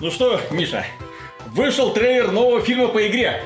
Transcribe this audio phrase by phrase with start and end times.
[0.00, 0.84] Ну что, Миша,
[1.46, 3.42] вышел трейлер нового фильма по игре.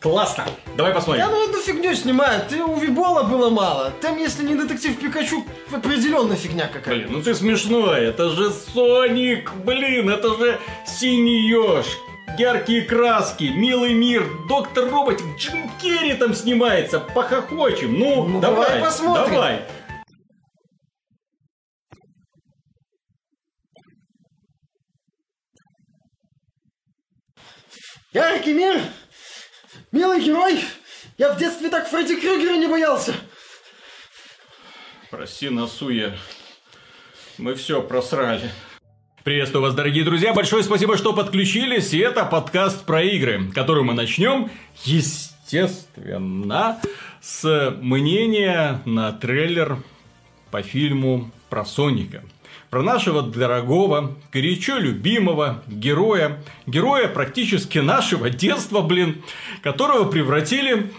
[0.00, 0.44] Классно.
[0.76, 1.24] Давай посмотрим.
[1.24, 2.48] Я ну эту фигню снимают.
[2.48, 3.92] Ты у Вибола было мало.
[4.00, 6.96] Там, если не детектив Пикачу, определенно фигня какая.
[6.96, 8.06] Блин, ну ты смешной.
[8.06, 9.52] Это же Соник.
[9.64, 11.86] Блин, это же синий еж.
[12.38, 17.98] Яркие краски, милый мир, доктор Роботик, Джим Керри там снимается, похохочем.
[17.98, 19.30] Ну, Ну, давай, давай посмотрим.
[19.34, 19.60] давай.
[28.12, 28.78] Яркий мир!
[29.90, 30.60] Милый герой!
[31.16, 33.14] Я в детстве так Фредди Крюгера не боялся.
[35.10, 36.14] Прости, Насуя.
[37.38, 38.50] Мы все просрали.
[39.24, 40.34] Приветствую вас, дорогие друзья.
[40.34, 41.94] Большое спасибо, что подключились.
[41.94, 44.50] И это подкаст про игры, который мы начнем,
[44.84, 46.82] естественно,
[47.22, 49.78] с мнения на трейлер
[50.50, 52.22] по фильму про Соника.
[52.72, 59.22] Про нашего дорогого, горячо любимого героя, героя практически нашего детства, блин,
[59.62, 60.90] которого превратили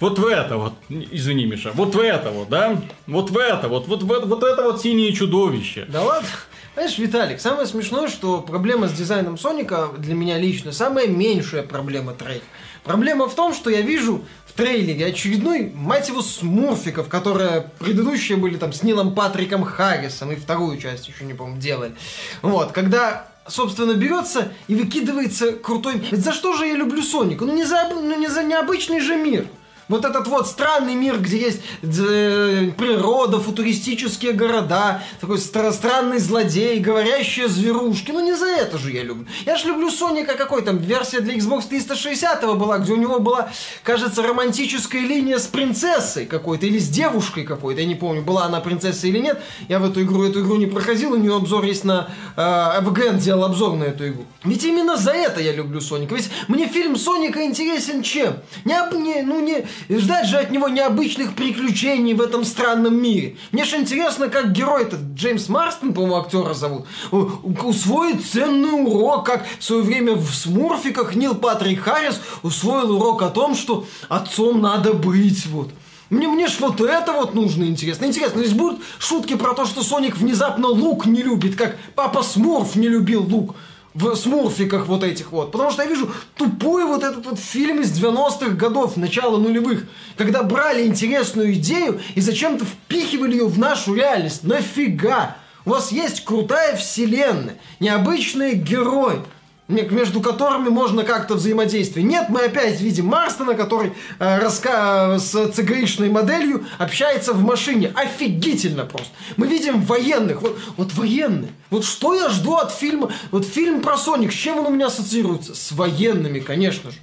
[0.00, 3.86] вот в это вот, извини, Миша, вот в это вот, да, вот в это вот,
[3.86, 5.84] вот, в- вот это вот синее чудовище.
[5.88, 6.26] Да ладно.
[6.72, 12.14] Знаешь, Виталик, самое смешное, что проблема с дизайном Соника для меня лично самая меньшая проблема
[12.14, 12.44] трейлера.
[12.84, 18.56] Проблема в том, что я вижу в трейлере очередной, мать его, смурфиков, которые предыдущие были
[18.56, 21.94] там с Нилом Патриком Харрисом и вторую часть еще не помню делали.
[22.42, 26.02] Вот, когда собственно, берется и выкидывается крутой...
[26.10, 27.44] Ведь за что же я люблю Соника?
[27.44, 29.46] Ну не за, ну, не за необычный же мир.
[29.88, 36.78] Вот этот вот странный мир, где есть э, природа, футуристические города, такой стра- странный злодей,
[36.78, 38.10] говорящие зверушки.
[38.10, 39.26] Ну не за это же я люблю.
[39.46, 43.48] Я же люблю Соника какой там, версия для Xbox 360 была, где у него была,
[43.82, 47.80] кажется, романтическая линия с принцессой какой-то или с девушкой какой-то.
[47.80, 49.40] Я не помню, была она принцесса или нет.
[49.68, 53.18] Я в эту игру эту игру не проходил, у нее обзор есть на э, FGN
[53.20, 54.26] делал обзор на эту игру.
[54.44, 56.14] Ведь именно за это я люблю Соника.
[56.14, 58.36] Ведь мне фильм Соника интересен чем?
[58.66, 63.36] Не, не, ну не ждать же от него необычных приключений в этом странном мире.
[63.52, 69.46] Мне же интересно, как герой этот Джеймс Марстон, по-моему, актера зовут, усвоит ценный урок, как
[69.58, 74.92] в свое время в Смурфиках Нил Патрик Харрис усвоил урок о том, что отцом надо
[74.94, 75.70] быть, вот.
[76.10, 78.06] Мне, мне ж вот это вот нужно интересно.
[78.06, 82.76] Интересно, здесь будут шутки про то, что Соник внезапно лук не любит, как папа Смурф
[82.76, 83.54] не любил лук
[83.94, 85.50] в смурфиках вот этих вот.
[85.52, 89.84] Потому что я вижу тупой вот этот вот фильм из 90-х годов, начала нулевых,
[90.16, 94.44] когда брали интересную идею и зачем-то впихивали ее в нашу реальность.
[94.44, 95.36] Нафига?
[95.64, 99.24] У вас есть крутая вселенная, необычный герой, ме-
[99.68, 102.08] между которыми можно как-то взаимодействовать.
[102.08, 107.92] Нет, мы опять видим Марстона, который э, раска- с ЦГИшной моделью общается в машине.
[107.94, 109.12] Офигительно просто.
[109.36, 110.40] Мы видим военных.
[110.40, 111.50] Вот, вот военные.
[111.70, 113.12] Вот что я жду от фильма?
[113.30, 115.54] Вот фильм про Соник, с чем он у меня ассоциируется?
[115.54, 116.96] С военными, конечно же.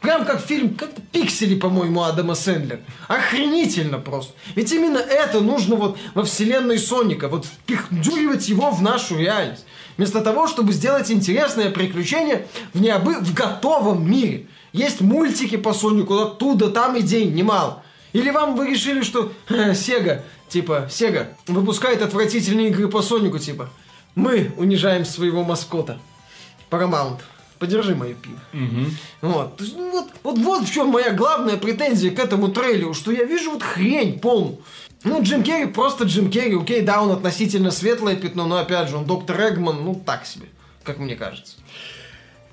[0.00, 2.80] Прям как фильм, как Пиксели, по-моему, Адама Сэндлера.
[3.08, 4.32] Охренительно просто.
[4.54, 7.28] Ведь именно это нужно вот во вселенной Соника.
[7.28, 9.64] Вот впихдюривать его в нашу реальность.
[9.98, 13.18] Вместо того, чтобы сделать интересное приключение в, необы...
[13.18, 14.46] в готовом мире.
[14.72, 17.82] Есть мультики по Сонику, оттуда, там и день, немало.
[18.12, 23.70] Или вам вы решили, что э, Сега, типа, Сега выпускает отвратительные игры по Сонику, типа,
[24.14, 25.98] мы унижаем своего маскота.
[26.70, 27.18] Paramount.
[27.58, 28.38] Подержи мое пиво.
[29.20, 29.56] Вот.
[29.56, 33.10] То есть, ну, вот, вот, вот в чем моя главная претензия к этому трейлеру, что
[33.10, 34.58] я вижу вот хрень полную.
[35.04, 38.96] Ну, Джим Керри просто Джим Керри, окей, да, он относительно светлое пятно, но опять же,
[38.96, 40.48] он доктор Эгман, ну, так себе,
[40.82, 41.56] как мне кажется.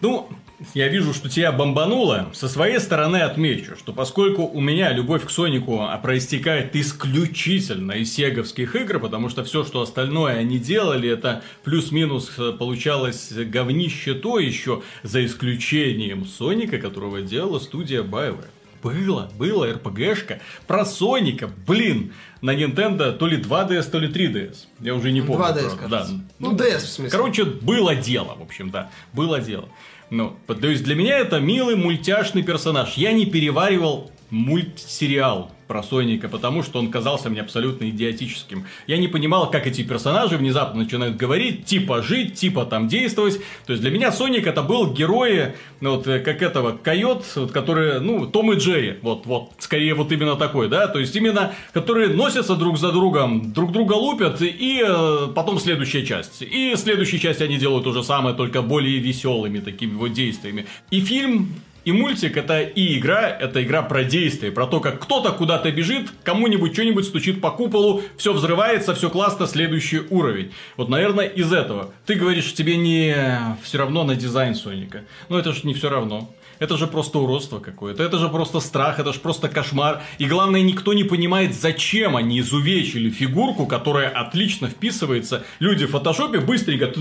[0.01, 0.29] Ну,
[0.73, 2.29] я вижу, что тебя бомбануло.
[2.33, 8.13] Со своей стороны отмечу, что поскольку у меня любовь к Сонику а, проистекает исключительно из
[8.13, 14.39] сеговских игр, потому что все, что остальное они делали, это плюс-минус э, получалось говнище то
[14.39, 18.45] еще, за исключением Соника, которого делала студия BioWare.
[18.83, 24.57] Было, было РПГшка про Соника, блин, на Nintendo то ли 2DS, то ли 3DS.
[24.79, 25.43] Я уже не помню.
[25.43, 25.77] 2DS, правда.
[25.77, 26.13] кажется.
[26.13, 26.25] Да.
[26.37, 27.09] Ну, DS в смысле.
[27.09, 28.91] Короче, было дело, в общем, да.
[29.11, 29.69] Было дело.
[30.09, 32.93] Ну, то есть для меня это милый мультяшный персонаж.
[32.93, 38.65] Я не переваривал мультсериал про Соника, потому что он казался мне абсолютно идиотическим.
[38.87, 43.39] Я не понимал, как эти персонажи внезапно начинают говорить, типа жить, типа там действовать.
[43.65, 47.51] То есть для меня Соник это был герои, ну, вот э, как этого, койот, вот,
[47.51, 51.53] которые, ну, Том и Джерри, вот, вот, скорее вот именно такой, да, то есть именно,
[51.73, 56.41] которые носятся друг за другом, друг друга лупят, и э, потом следующая часть.
[56.41, 60.65] И следующей части они делают то же самое, только более веселыми такими вот действиями.
[60.91, 65.31] И фильм и мультик это и игра, это игра про действие, про то, как кто-то
[65.31, 70.51] куда-то бежит, кому-нибудь что-нибудь стучит по куполу, все взрывается, все классно, следующий уровень.
[70.77, 71.93] Вот, наверное, из этого.
[72.05, 73.15] Ты говоришь, тебе не
[73.63, 75.03] все равно на дизайн Соника.
[75.29, 76.29] Но это же не все равно.
[76.59, 80.01] Это же просто уродство какое-то, это же просто страх, это же просто кошмар.
[80.17, 85.43] И главное, никто не понимает, зачем они изувечили фигурку, которая отлично вписывается.
[85.59, 86.91] Люди в фотошопе быстренько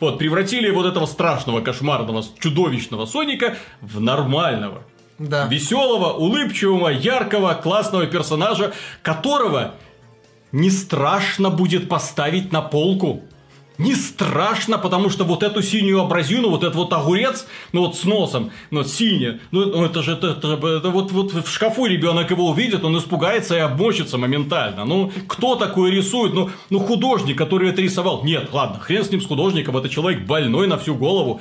[0.00, 4.82] вот, превратили вот этого страшного, кошмарного, чудовищного Соника в нормального.
[5.18, 5.46] Да.
[5.46, 8.72] Веселого, улыбчивого, яркого, классного персонажа,
[9.02, 9.74] которого
[10.52, 13.22] не страшно будет поставить на полку
[13.80, 18.04] не страшно, потому что вот эту синюю абразину, вот этот вот огурец, ну вот с
[18.04, 21.86] носом, ну вот синий, ну, ну это же, это, это, это вот, вот в шкафу
[21.86, 24.84] ребенок его увидит, он испугается и обмочится моментально.
[24.84, 26.34] Ну, кто такое рисует?
[26.34, 28.22] Ну, ну художник, который это рисовал.
[28.22, 31.40] Нет, ладно, хрен с ним с художником, это человек больной на всю голову.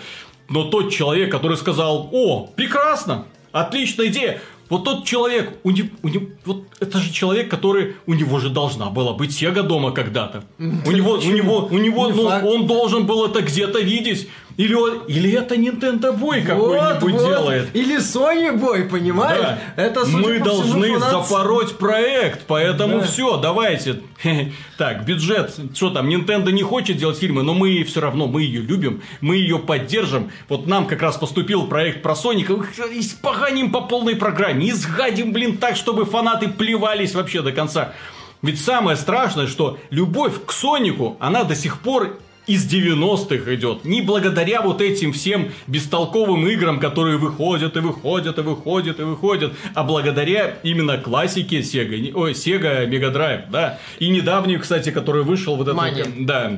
[0.49, 6.09] Но тот человек, который сказал, о, прекрасно, отличная идея, вот тот человек, у него, у
[6.09, 10.43] него, вот это же человек, который у него же должна была быть Сега дома когда-то.
[10.59, 14.27] У него, у него, у него, ну, он должен был это где-то видеть.
[14.59, 17.29] Или, он, или это Nintendo Boy какой-нибудь вот.
[17.29, 17.69] делает.
[17.73, 19.39] Или Sony Boy, понимаешь?
[19.39, 19.59] Да.
[19.77, 21.11] Это, Мы должны фанат...
[21.11, 23.05] запороть проект, поэтому да.
[23.05, 24.01] все, давайте.
[24.77, 28.61] Так, бюджет, что там, Nintendo не хочет делать фильмы, но мы все равно, мы ее
[28.61, 30.29] любим, мы ее поддержим.
[30.49, 32.53] Вот нам как раз поступил проект про Соника,
[32.91, 37.93] испоганим по полной программе, изгадим, блин, так, чтобы фанаты плевались вообще до конца.
[38.41, 43.85] Ведь самое страшное, что любовь к Сонику, она до сих пор из 90-х идет.
[43.85, 49.53] Не благодаря вот этим всем бестолковым играм, которые выходят и выходят и выходят и выходят,
[49.75, 53.77] а благодаря именно классике Sega, ой, Sega Mega Drive, да.
[53.99, 55.79] И недавний, кстати, который вышел вот этот...
[55.79, 56.25] Mania.
[56.25, 56.51] Да,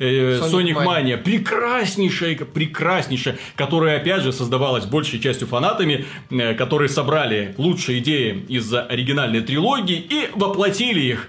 [0.00, 1.16] э, Sonic, Sonic Mania.
[1.16, 8.74] Прекраснейшая, прекраснейшая, которая, опять же, создавалась большей частью фанатами, э, которые собрали лучшие идеи из
[8.74, 11.28] оригинальной трилогии и воплотили их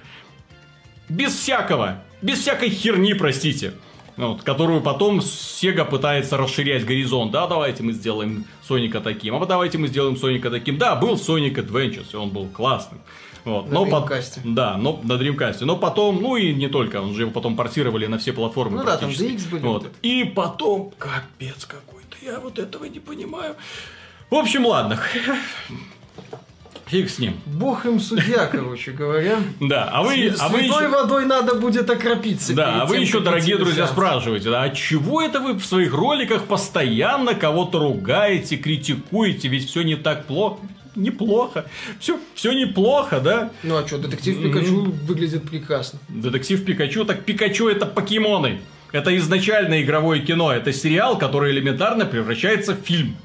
[1.07, 3.73] без всякого, без всякой херни, простите.
[4.21, 7.31] Вот, которую потом Sega пытается расширять горизонт.
[7.31, 9.33] Да, давайте мы сделаем Соника таким.
[9.35, 10.77] А давайте мы сделаем Соника таким.
[10.77, 13.01] Да, был Sonic Adventures, и он был классным.
[13.45, 13.67] Вот.
[13.67, 14.43] На но Dreamcast.
[14.43, 14.49] По...
[14.49, 15.65] Да, но на Dreamcast.
[15.65, 18.77] Но потом, ну и не только, он же его потом портировали на все платформы.
[18.77, 19.63] Ну да, там DX были.
[19.63, 19.91] Вот.
[20.03, 23.55] И потом, капец какой-то, я вот этого не понимаю.
[24.29, 24.99] В общем, ладно.
[26.91, 27.35] Фиг с ним.
[27.45, 29.39] Бог им судья, короче говоря.
[29.61, 30.33] Да, а вы...
[30.37, 30.89] а вы еще...
[30.89, 32.53] водой надо будет окропиться.
[32.53, 37.33] Да, а вы еще, дорогие друзья, спрашиваете, а чего это вы в своих роликах постоянно
[37.33, 40.59] кого-то ругаете, критикуете, ведь все не так плохо?
[40.93, 41.63] неплохо.
[42.01, 43.51] Все, все неплохо, да?
[43.63, 45.99] Ну а что, детектив Пикачу выглядит прекрасно.
[46.09, 48.59] Детектив Пикачу, так Пикачу это покемоны.
[48.91, 50.51] Это изначально игровое кино.
[50.51, 53.15] Это сериал, который элементарно превращается в фильм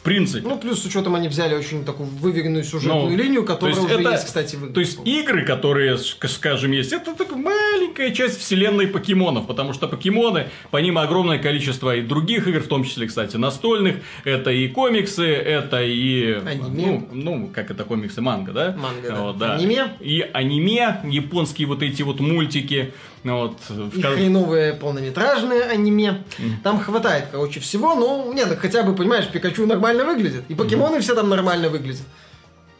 [0.00, 0.48] принципе.
[0.48, 4.10] Ну, плюс с учетом они взяли очень такую выверенную сюжетную ну, линию, которая уже это,
[4.10, 9.46] есть, кстати, в То есть игры, которые, скажем, есть, это такая маленькая часть вселенной покемонов,
[9.46, 14.50] потому что покемоны, помимо огромное количество и других игр, в том числе, кстати, настольных, это
[14.50, 16.40] и комиксы, это и...
[16.44, 16.70] Аниме.
[16.72, 18.76] Ну, ну как это комиксы, манга, да?
[18.78, 19.48] Манга, вот, да.
[19.48, 19.54] да.
[19.56, 19.88] Аниме.
[20.00, 22.92] И аниме, японские вот эти вот мультики.
[23.24, 23.98] Вот, в...
[23.98, 26.24] И хреновые полнометражные аниме.
[26.38, 26.50] Mm.
[26.64, 27.94] Там хватает, короче, всего.
[27.94, 30.44] Ну, нет, хотя бы, понимаешь, Пикачу нормально выглядит.
[30.48, 31.00] И покемоны mm.
[31.00, 32.06] все там нормально выглядят.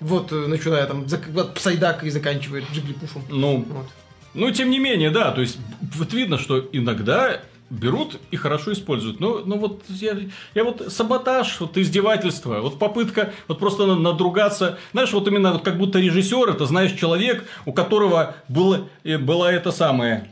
[0.00, 1.06] Вот, э, начиная там
[1.37, 3.23] от Psyduck 'а и заканчивая Jigglypuff 'ом.
[3.29, 3.87] Ну, вот.
[4.35, 5.59] ну, тем не менее, да, то есть,
[5.94, 7.41] вот видно, что иногда
[7.72, 9.19] берут и хорошо используют.
[9.19, 10.16] Но, ну вот я,
[10.54, 14.79] я вот саботаж, вот издевательство, вот попытка вот просто надругаться.
[14.93, 19.50] Знаешь, вот именно вот как будто режиссер, это знаешь человек, у которого было, э, была
[19.50, 20.31] это самое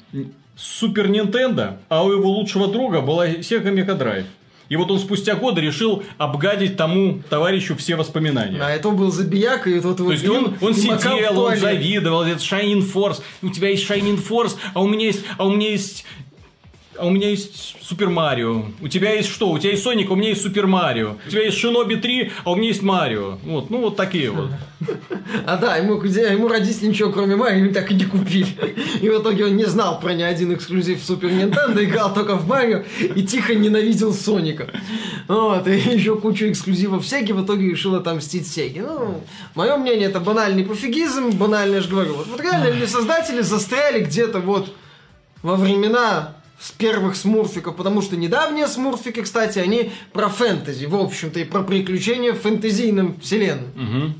[0.54, 4.26] Super Nintendo, а у его лучшего друга была Sega Mega Drive.
[4.68, 8.60] И вот он спустя годы решил обгадить тому товарищу все воспоминания.
[8.62, 12.88] А это был забияк, и тот То есть он, он сидел, он завидовал, это Shining
[12.92, 16.04] Force, у тебя есть Shining Force, а у меня есть, а у меня есть
[17.00, 18.66] а у меня есть Супер Марио.
[18.80, 19.50] У тебя есть что?
[19.50, 21.16] У тебя есть Соник, а у меня есть Супер Марио.
[21.26, 23.38] У тебя есть Шиноби 3, а у меня есть Марио.
[23.42, 24.50] Вот, ну вот такие вот.
[25.46, 28.76] А да, ему, ему родители ничего кроме Марио так и не купили.
[29.00, 32.46] И в итоге он не знал про ни один эксклюзив Супер Нинтендо, играл только в
[32.46, 34.68] Марио и тихо ненавидел Соника.
[35.26, 38.80] Вот, и еще кучу эксклюзивов Сеги в итоге решил отомстить Сеги.
[38.80, 39.22] Ну,
[39.54, 42.14] мое мнение, это банальный пофигизм, банально, я же говорю.
[42.14, 44.74] Вот, вот реально ли создатели застряли где-то вот
[45.42, 51.40] во времена с первых смурфиков, потому что недавние смурфики, кстати, они про фэнтези, в общем-то,
[51.40, 53.68] и про приключения в фэнтезийном вселенной.
[53.74, 54.12] Угу.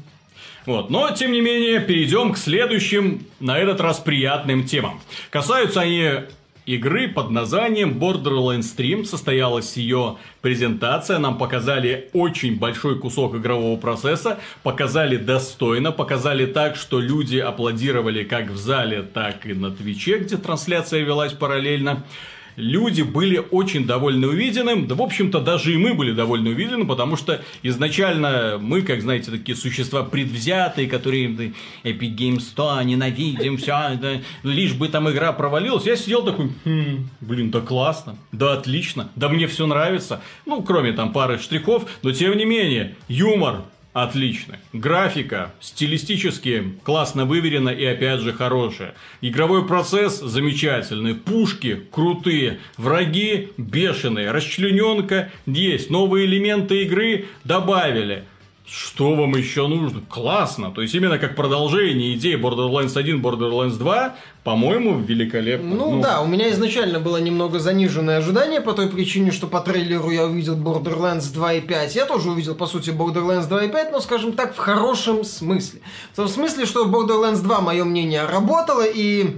[0.67, 0.91] Вот.
[0.91, 5.01] Но, тем не менее, перейдем к следующим, на этот раз, приятным темам.
[5.31, 6.13] Касаются они
[6.75, 9.05] игры под названием Borderlands 3.
[9.05, 11.19] Состоялась ее презентация.
[11.19, 14.39] Нам показали очень большой кусок игрового процесса.
[14.63, 15.91] Показали достойно.
[15.93, 21.33] Показали так, что люди аплодировали как в зале, так и на Твиче, где трансляция велась
[21.33, 22.05] параллельно
[22.57, 24.87] люди были очень довольны увиденным.
[24.87, 29.31] Да, в общем-то, даже и мы были довольны увиденным, потому что изначально мы, как знаете,
[29.31, 31.53] такие существа предвзятые, которые
[31.85, 35.87] Epic Games 100 ненавидим, все, это, лишь бы там игра провалилась.
[35.87, 40.21] Я сидел такой, хм, блин, да классно, да отлично, да мне все нравится.
[40.47, 44.57] Ну, кроме там пары штрихов, но тем не менее, юмор, Отлично.
[44.73, 48.95] Графика стилистически классно выверена и опять же хорошая.
[49.21, 51.17] Игровой процесс замечательный.
[51.17, 52.61] Пушки крутые.
[52.77, 54.31] Враги бешеные.
[54.31, 55.91] Расчлененка есть.
[55.91, 58.25] Новые элементы игры добавили.
[58.73, 60.01] Что вам еще нужно?
[60.09, 60.71] Классно.
[60.71, 65.69] То есть, именно как продолжение идеи Borderlands 1, Borderlands 2, по-моему, великолепно.
[65.69, 69.61] Ну, ну да, у меня изначально было немного заниженное ожидание по той причине, что по
[69.61, 71.97] трейлеру я увидел Borderlands 2 и 5.
[71.97, 75.81] Я тоже увидел, по сути, Borderlands 2 и 5, но, скажем так, в хорошем смысле.
[76.13, 79.37] В том смысле, что Borderlands 2, мое мнение, работало и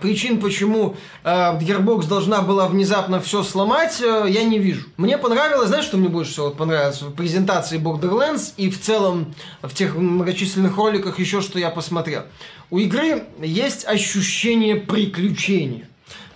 [0.00, 4.86] Причин, почему э, Gearbox должна была внезапно все сломать, э, я не вижу.
[4.96, 9.74] Мне понравилось, знаешь, что мне больше всего понравилось в презентации Borderlands и в целом в
[9.74, 12.22] тех многочисленных роликах еще, что я посмотрел.
[12.70, 15.86] У игры есть ощущение приключения.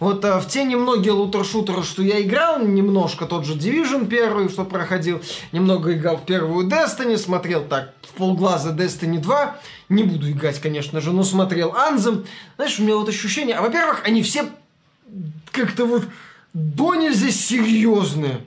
[0.00, 4.64] Вот а, в те немногие лутер-шутеры, что я играл, немножко тот же Division первый, что
[4.64, 5.21] проходил,
[5.52, 9.57] немного играл в первую Destiny, смотрел так в полглаза Destiny 2,
[9.88, 12.26] не буду играть, конечно же, но смотрел Anthem.
[12.57, 14.47] Знаешь, у меня вот ощущение, а во-первых, они все
[15.50, 16.05] как-то вот
[16.52, 18.40] до нельзя серьезные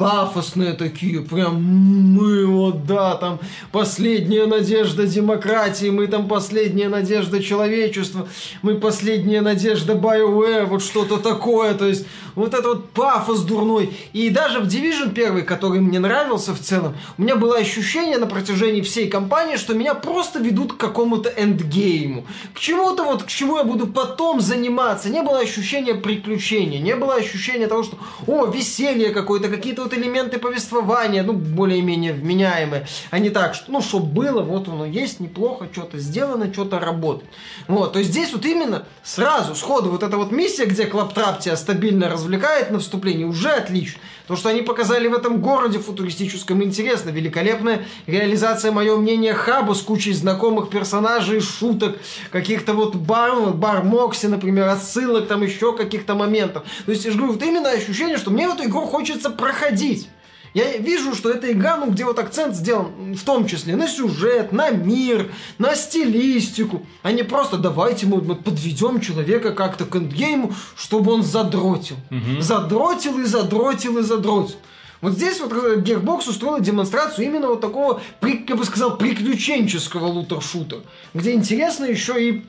[0.00, 3.38] пафосные такие, прям мы вот да, там
[3.70, 8.26] последняя надежда демократии, мы там последняя надежда человечества,
[8.62, 13.92] мы последняя надежда BioWare, вот что-то такое, то есть вот этот вот пафос дурной.
[14.14, 18.26] И даже в Division 1, который мне нравился в целом, у меня было ощущение на
[18.26, 23.58] протяжении всей кампании, что меня просто ведут к какому-то эндгейму, к чему-то вот, к чему
[23.58, 25.10] я буду потом заниматься.
[25.10, 30.38] Не было ощущения приключения, не было ощущения того, что, о, веселье какое-то, какие-то вот элементы
[30.38, 35.68] повествования, ну, более-менее вменяемые, а не так, что, ну, что было, вот оно есть, неплохо,
[35.72, 37.30] что-то сделано, что-то работает.
[37.66, 41.56] Вот, то есть здесь вот именно сразу, сходу, вот эта вот миссия, где Клаптрап тебя
[41.56, 44.00] стабильно развлекает на вступлении, уже отлично.
[44.30, 47.10] То, что они показали в этом городе футуристическом, интересно.
[47.10, 51.98] Великолепная реализация, мое мнение, хаба с кучей знакомых персонажей, шуток,
[52.30, 56.62] каких-то вот бар, бар Мокси, например, отсылок, там еще каких-то моментов.
[56.86, 60.08] То есть, я же говорю, вот именно ощущение, что мне в эту игру хочется проходить.
[60.54, 64.52] Я вижу, что это игра, ну, где вот акцент сделан в том числе на сюжет,
[64.52, 71.12] на мир, на стилистику, а не просто давайте мы, подведем человека как-то к эндгейму, чтобы
[71.12, 71.96] он задротил.
[72.10, 72.40] Угу.
[72.40, 74.56] Задротил и задротил и задротил.
[75.00, 80.80] Вот здесь вот э, Gearbox устроила демонстрацию именно вот такого, я бы сказал, приключенческого лутер-шута,
[81.14, 82.44] где интересно еще и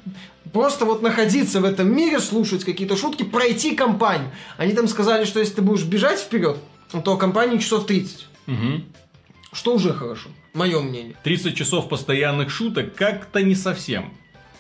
[0.52, 4.32] просто вот находиться в этом мире, слушать какие-то шутки, пройти кампанию.
[4.58, 6.58] Они там сказали, что если ты будешь бежать вперед,
[7.00, 8.28] то компании часов 30.
[8.48, 8.56] Угу.
[9.54, 11.16] Что уже хорошо, мое мнение.
[11.24, 14.14] 30 часов постоянных шуток как-то не совсем.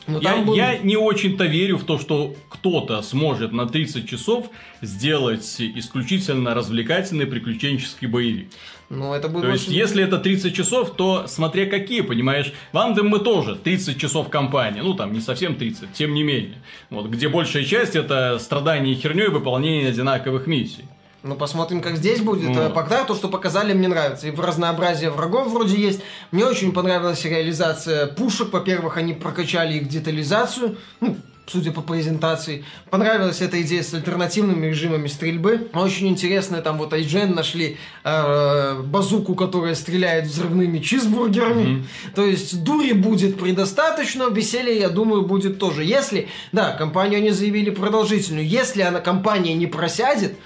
[0.08, 0.56] я, был...
[0.56, 4.50] я не очень-то верю в то, что кто-то сможет на 30 часов
[4.82, 8.50] сделать исключительно развлекательный приключенческий боевик.
[8.92, 13.08] Ну, это будет то есть, если это 30 часов, то смотря какие, понимаешь, в Андем
[13.08, 16.58] мы тоже 30 часов компании, ну там не совсем 30, тем не менее.
[16.90, 20.84] Вот, где большая часть это страдание херней и выполнение одинаковых миссий.
[21.24, 22.50] Ну, посмотрим, как здесь будет.
[22.50, 22.74] Mm.
[22.74, 24.28] Пока то, что показали, мне нравится.
[24.28, 26.02] И в разнообразие врагов вроде есть.
[26.32, 28.52] Мне очень понравилась реализация пушек.
[28.52, 30.78] Во-первых, они прокачали их детализацию.
[31.00, 31.18] Ну,
[31.52, 32.64] судя по презентации.
[32.90, 35.70] Понравилась эта идея с альтернативными режимами стрельбы.
[35.74, 41.64] Очень интересно, там вот IGN нашли э, базуку, которая стреляет взрывными чизбургерами.
[41.64, 42.16] Mm-hmm.
[42.16, 45.84] То есть дури будет предостаточно, веселья, я думаю, будет тоже.
[45.84, 50.38] Если, да, компанию они заявили продолжительную, если она компания не просядет,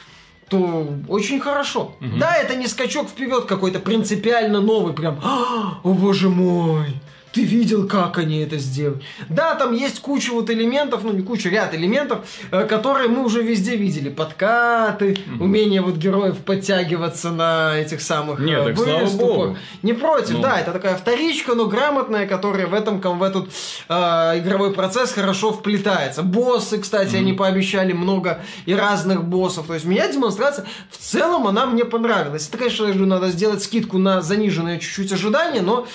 [0.50, 1.96] то очень хорошо.
[2.02, 2.18] Угу.
[2.18, 5.20] Да, это не скачок вперед какой-то принципиально новый, прям,
[5.84, 6.96] о боже мой,
[7.36, 9.01] ты видел, как они это сделали.
[9.27, 13.44] Да, там есть куча вот элементов, ну не куча, ряд элементов, э, которые мы уже
[13.44, 14.08] везде видели.
[14.08, 15.44] Подкаты, угу.
[15.44, 19.58] умение вот героев подтягиваться на этих самых Нет, так слава богу.
[19.84, 20.44] Не против, ну.
[20.44, 23.50] да, это такая вторичка, но грамотная, которая в этом в этот
[23.89, 23.94] э,
[24.39, 26.24] игровой процесс хорошо вплетается.
[26.24, 27.18] Боссы, кстати, угу.
[27.18, 29.68] они пообещали много и разных боссов.
[29.68, 32.48] То есть меня демонстрация в целом она мне понравилась.
[32.48, 35.86] Это, конечно, надо сделать скидку на заниженное чуть-чуть ожидание, но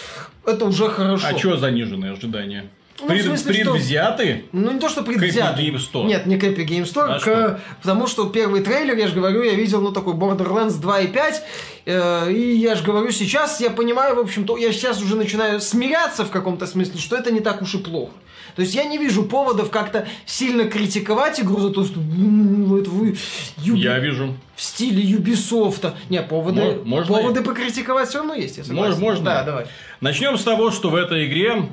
[0.47, 1.27] это уже хорошо.
[1.29, 2.67] А что заниженные ожидания?
[3.03, 4.45] Ну, Пред- смысле, что- предвзяты?
[4.53, 5.59] Ну, не то, что предвзято.
[5.59, 6.05] Game Store.
[6.05, 7.61] Нет, не к Epic Game Store, А к- что?
[7.81, 11.41] потому что первый трейлер, я же говорю, я видел, ну, такой Borderlands 2.5,
[11.87, 16.27] э, и я же говорю, сейчас я понимаю, в общем-то, я сейчас уже начинаю смиряться
[16.27, 18.13] в каком-то смысле, что это не так уж и плохо.
[18.57, 22.91] То есть я не вижу поводов как-то сильно критиковать игру за то, что «М, это
[22.91, 23.17] вы
[23.59, 24.35] Юби- Я вижу.
[24.57, 25.95] в стиле Юбисофта.
[26.11, 28.99] Не, поводы, Мо- можно поводы покритиковать все равно есть, я согласен.
[28.99, 29.25] Мож- можно.
[29.25, 29.67] Да, давай.
[30.01, 31.69] Начнем с того, что в этой игре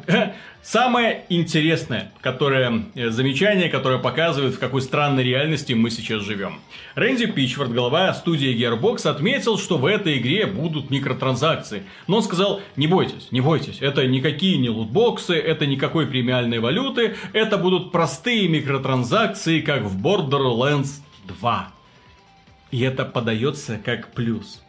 [0.61, 6.59] самое интересное, которое э, замечание, которое показывает, в какой странной реальности мы сейчас живем.
[6.95, 11.83] Рэнди Пичфорд, глава студии Gearbox, отметил, что в этой игре будут микротранзакции.
[12.07, 17.15] Но он сказал, не бойтесь, не бойтесь, это никакие не лутбоксы, это никакой премиальной валюты,
[17.31, 21.71] это будут простые микротранзакции, как в Borderlands 2.
[22.71, 24.61] И это подается как плюс.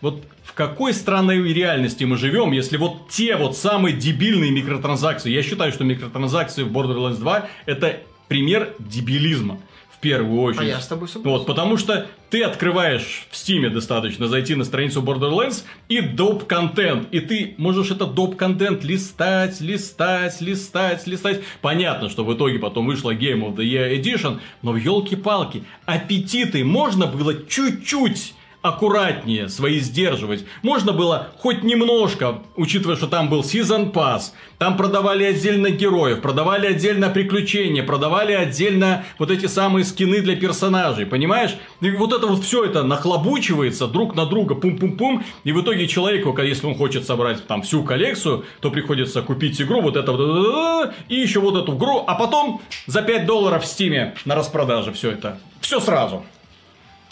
[0.00, 5.42] Вот в какой странной реальности мы живем, если вот те вот самые дебильные микротранзакции, я
[5.42, 9.58] считаю, что микротранзакции в Borderlands 2 это пример дебилизма.
[9.90, 10.60] В первую очередь.
[10.60, 11.30] А я с тобой согласен.
[11.30, 17.08] Вот, потому что ты открываешь в Стиме достаточно зайти на страницу Borderlands и доп-контент.
[17.12, 21.40] И ты можешь этот доп-контент листать, листать, листать, листать.
[21.62, 27.06] Понятно, что в итоге потом вышла Game of the Year Edition, но елки-палки, аппетиты можно
[27.06, 28.34] было чуть-чуть
[28.68, 30.44] аккуратнее свои сдерживать.
[30.62, 36.66] Можно было хоть немножко, учитывая, что там был Season Pass, там продавали отдельно героев, продавали
[36.66, 41.56] отдельно приключения, продавали отдельно вот эти самые скины для персонажей, понимаешь?
[41.80, 46.36] И вот это вот все это нахлобучивается друг на друга, пум-пум-пум, и в итоге человеку,
[46.40, 51.16] если он хочет собрать там всю коллекцию, то приходится купить игру, вот это вот, и
[51.16, 55.38] еще вот эту игру, а потом за 5 долларов в Стиме на распродаже все это.
[55.60, 56.24] Все сразу.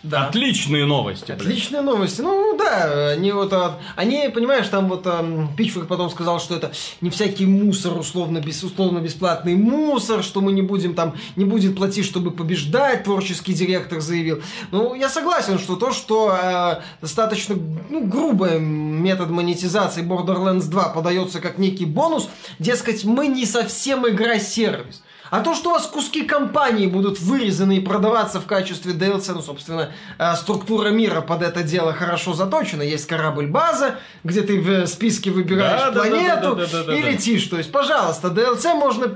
[0.04, 0.28] Да.
[0.28, 1.32] Отличные новости.
[1.32, 1.38] блин.
[1.38, 2.20] Отличные новости.
[2.20, 6.73] Ну да, они вот, а, они, понимаешь, там вот а, Пичфорд потом сказал, что это
[7.00, 11.75] не всякий мусор, условно, без, условно бесплатный мусор, что мы не будем там, не будет
[11.75, 14.42] платить, чтобы побеждать, творческий директор заявил.
[14.70, 17.56] Ну, я согласен, что то, что а, достаточно
[17.88, 25.02] ну, грубый метод монетизации Borderlands 2 подается как некий бонус, дескать, мы не совсем игра-сервис.
[25.34, 29.42] А то, что у вас куски компании будут вырезаны и продаваться в качестве DLC, ну,
[29.42, 32.82] собственно, э, структура мира под это дело хорошо заточена.
[32.82, 36.97] Есть корабль-база, где ты в списке выбираешь Да, да, да, планету да, да, да, да,
[36.97, 37.10] и да.
[37.10, 37.49] летишь.
[37.49, 39.12] То есть, пожалуйста, DLC можно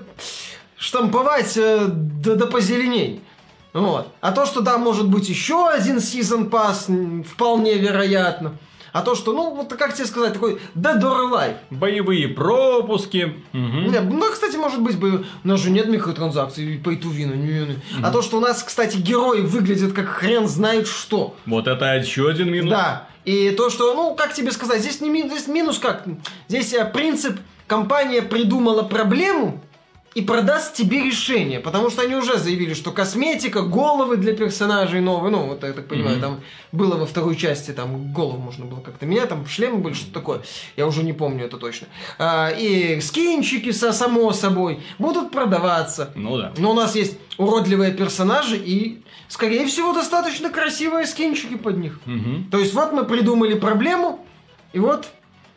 [0.76, 3.22] штамповать э, до, до позеленений.
[3.72, 4.08] Вот.
[4.20, 6.88] А то, что да, может быть еще один сезон пас,
[7.30, 8.54] вполне вероятно.
[8.92, 11.56] А то, что, ну, вот как тебе сказать, такой Dead or Alive.
[11.70, 13.34] Боевые пропуски.
[13.52, 13.90] Мгм.
[13.90, 17.34] Не, ну, кстати, может быть, бы, у нас же нет микротранзакций по итувину.
[17.34, 17.76] Не, не.
[18.02, 21.36] А то, что у нас, кстати, герои выглядят как хрен знает что.
[21.46, 22.70] Вот это еще один минус.
[22.70, 23.08] Да.
[23.24, 26.04] И то, что, ну, как тебе сказать, здесь не минус, здесь минус как?
[26.48, 29.62] Здесь э, принцип, компания придумала проблему
[30.18, 31.60] и продаст тебе решение.
[31.60, 35.86] Потому что они уже заявили, что косметика, головы для персонажей новые, ну, вот я так
[35.86, 36.20] понимаю, Мгм.
[36.22, 36.40] там
[36.72, 40.40] было во второй части, там голову можно было как-то менять, там шлемы были, что такое,
[40.76, 41.86] я уже не помню это точно.
[42.18, 46.10] А, и скинчики, со, само собой, будут продаваться.
[46.16, 46.52] Ну да.
[46.58, 52.00] Но у нас есть уродливые персонажи и, скорее всего, достаточно красивые скинчики под них.
[52.06, 52.48] Мгм.
[52.50, 54.26] То есть вот мы придумали проблему,
[54.72, 55.06] и вот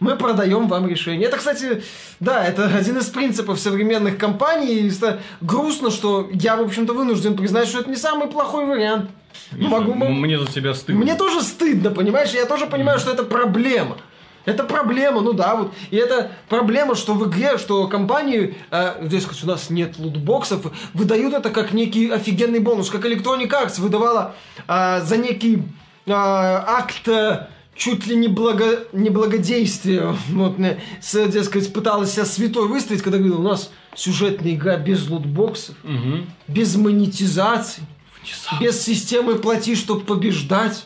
[0.02, 1.28] мы продаем вам решение.
[1.28, 1.84] Это, кстати,
[2.20, 4.80] да, это один из принципов современных компаний.
[4.80, 9.12] И это грустно, что я, в общем-то, вынужден признать, что это не самый плохой вариант.
[9.52, 11.04] Ну, могу, Мне за тебя стыдно.
[11.04, 12.32] Мне тоже стыдно, понимаешь?
[12.32, 13.98] Я тоже понимаю, что это проблема.
[14.46, 15.72] Это проблема, ну да, вот.
[15.92, 21.36] И это проблема, что в игре, что компании, э, здесь у нас нет лутбоксов, выдают
[21.36, 24.34] это как некий офигенный бонус, как Electronic Arts выдавала
[24.68, 25.62] э, за некий
[26.08, 30.16] э, акт э, чуть ли не, благо, не благодействия.
[30.30, 36.28] Вот, дескать, пыталась себя святой выставить, когда говорила, у нас сюжетная игра без лутбоксов, Мгм.
[36.48, 37.84] без монетизации,
[38.24, 38.64] Внезапно.
[38.66, 40.86] без системы плати, чтобы побеждать.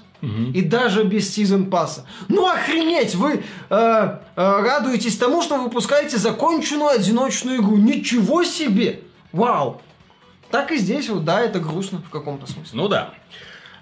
[0.56, 2.08] И даже без сезон пасса.
[2.30, 7.76] Ну охренеть, вы э, э, радуетесь тому, что выпускаете законченную одиночную игру.
[7.78, 9.02] Ничего себе!
[9.32, 9.82] Вау!
[10.50, 12.72] Так и здесь, вот, да, это грустно в каком-то смысле.
[12.74, 13.14] Ну да.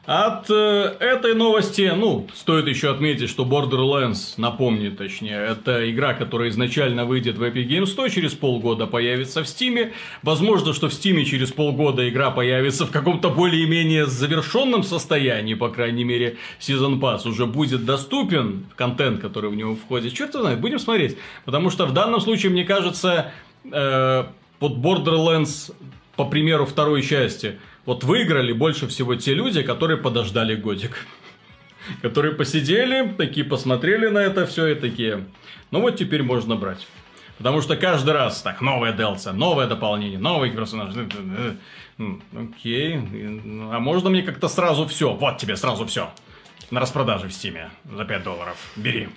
[0.06, 6.50] От э, этой новости, ну, стоит еще отметить, что Borderlands, напомню точнее, это игра, которая
[6.50, 9.94] изначально выйдет в Epic Games 100, через полгода появится в Steam.
[10.22, 16.04] Возможно, что в Steam через полгода игра появится в каком-то более-менее завершенном состоянии, по крайней
[16.04, 20.14] мере, Season Pass уже будет доступен, контент, который в него входит.
[20.14, 21.18] Черт знает, будем смотреть.
[21.46, 23.32] Потому что в данном случае, мне кажется,
[23.72, 24.26] э,
[24.60, 25.74] вот Borderlands,
[26.18, 31.06] по примеру второй части, вот выиграли больше всего те люди, которые подождали годик.
[32.02, 35.26] Которые посидели, такие посмотрели на это все и такие,
[35.70, 36.88] ну вот теперь можно брать.
[37.38, 40.94] Потому что каждый раз так, новая DLC, новое дополнение, новый персонаж.
[42.38, 42.96] Окей.
[43.72, 45.14] А можно мне как-то сразу все?
[45.14, 46.10] Вот тебе сразу все.
[46.72, 48.56] На распродаже в Стиме за 5 долларов.
[48.78, 49.10] Бери.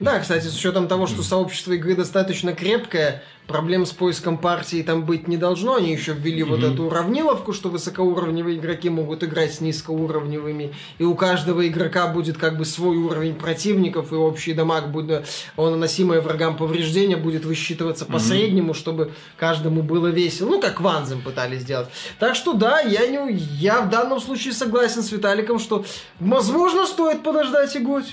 [0.00, 5.04] Да, кстати, с учетом того, что сообщество игры достаточно крепкое, проблем с поиском партии там
[5.04, 5.76] быть не должно.
[5.76, 6.44] Они еще ввели mm-hmm.
[6.46, 12.38] вот эту уравниловку, что высокоуровневые игроки могут играть с низкоуровневыми, и у каждого игрока будет
[12.38, 18.04] как бы свой уровень противников, и общий дамаг будет, он наносимое врагам повреждение будет высчитываться
[18.04, 18.12] mm-hmm.
[18.12, 20.50] по среднему, чтобы каждому было весело.
[20.50, 21.88] Ну, как Ванзем пытались сделать.
[22.18, 25.84] Так что да, я, не, я в данном случае согласен с Виталиком, что
[26.20, 28.04] возможно стоит подождать и год.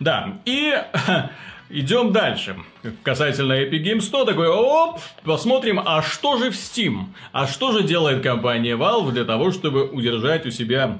[0.00, 0.74] Да, и
[1.68, 2.56] идем дальше.
[3.02, 7.04] Касательно Epic Games 100, такой, оп, посмотрим, а что же в Steam?
[7.32, 10.98] А что же делает компания Valve для того, чтобы удержать у себя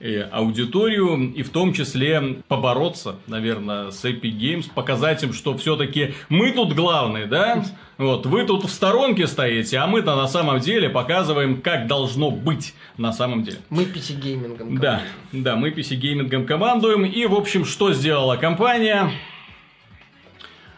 [0.00, 6.52] аудиторию и в том числе побороться, наверное, с Epic Games, показать им, что все-таки мы
[6.52, 7.64] тут главные, да?
[7.96, 12.74] Вот, вы тут в сторонке стоите, а мы-то на самом деле показываем, как должно быть
[12.98, 13.58] на самом деле.
[13.70, 15.02] Мы PC-геймингом Да,
[15.32, 17.04] да, мы PC-геймингом командуем.
[17.04, 19.12] И, в общем, что сделала компания?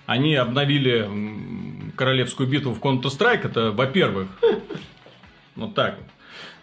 [0.05, 1.11] Они обновили
[1.97, 3.47] королевскую битву в Counter-Strike.
[3.47, 4.29] Это, во-первых,
[5.57, 6.07] вот так вот.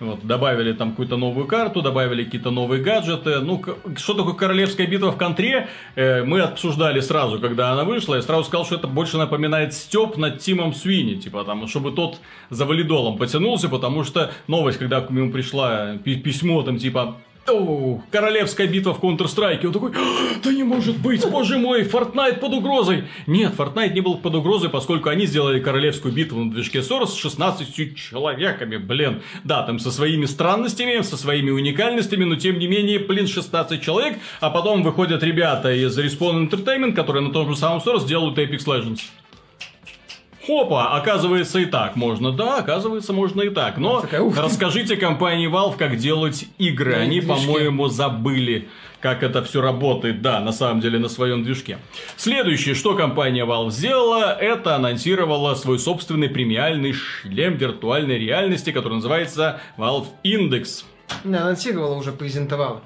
[0.03, 3.39] Вот, добавили там какую-то новую карту, добавили какие-то новые гаджеты.
[3.39, 3.63] Ну,
[3.95, 8.15] что такое королевская битва в контре, э, мы обсуждали сразу, когда она вышла.
[8.15, 12.19] Я сразу сказал, что это больше напоминает степ над Тимом Свини, типа там, чтобы тот
[12.49, 17.15] за валидолом потянулся, потому что новость, когда к нему пришла письмо, там типа
[17.47, 19.65] о, королевская битва в Counter-Strike.
[19.65, 23.05] Он такой, «А, да не может быть, боже мой, Fortnite под угрозой.
[23.27, 27.15] Нет, Fortnite не был под угрозой, поскольку они сделали королевскую битву на движке Source с
[27.15, 29.21] 16 человеками, блин.
[29.43, 34.17] Да, там со своими странностями, со своими уникальностями, но тем не менее, блин, 16 человек.
[34.39, 38.65] А потом выходят ребята из Respawn Entertainment, которые на том же самом Source делают Apex
[38.65, 39.01] Legends.
[40.45, 42.31] Хопа, оказывается и так можно.
[42.31, 43.77] Да, оказывается можно и так.
[43.77, 46.95] Но такая, расскажите компании Valve, как делать игры.
[46.95, 48.67] Они, по-моему, забыли
[48.99, 51.77] как это все работает, да, на самом деле на своем движке.
[52.15, 59.59] Следующее, что компания Valve сделала, это анонсировала свой собственный премиальный шлем виртуальной реальности, который называется
[59.77, 60.85] Valve Index.
[61.25, 62.81] Да, анонсировала, уже презентовала.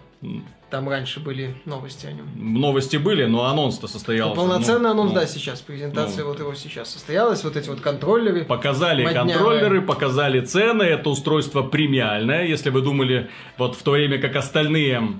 [0.70, 2.28] Там раньше были новости о нем.
[2.36, 4.36] Новости были, но анонс-то состоялся.
[4.36, 5.62] Ну, полноценный ну, анонс, ну, да, сейчас.
[5.62, 7.44] Презентация ну, вот его сейчас состоялась.
[7.46, 8.44] Вот эти вот контроллеры.
[8.44, 10.84] Показали контроллеры, показали цены.
[10.84, 12.46] Это устройство премиальное.
[12.46, 15.20] Если вы думали, вот в то время как остальные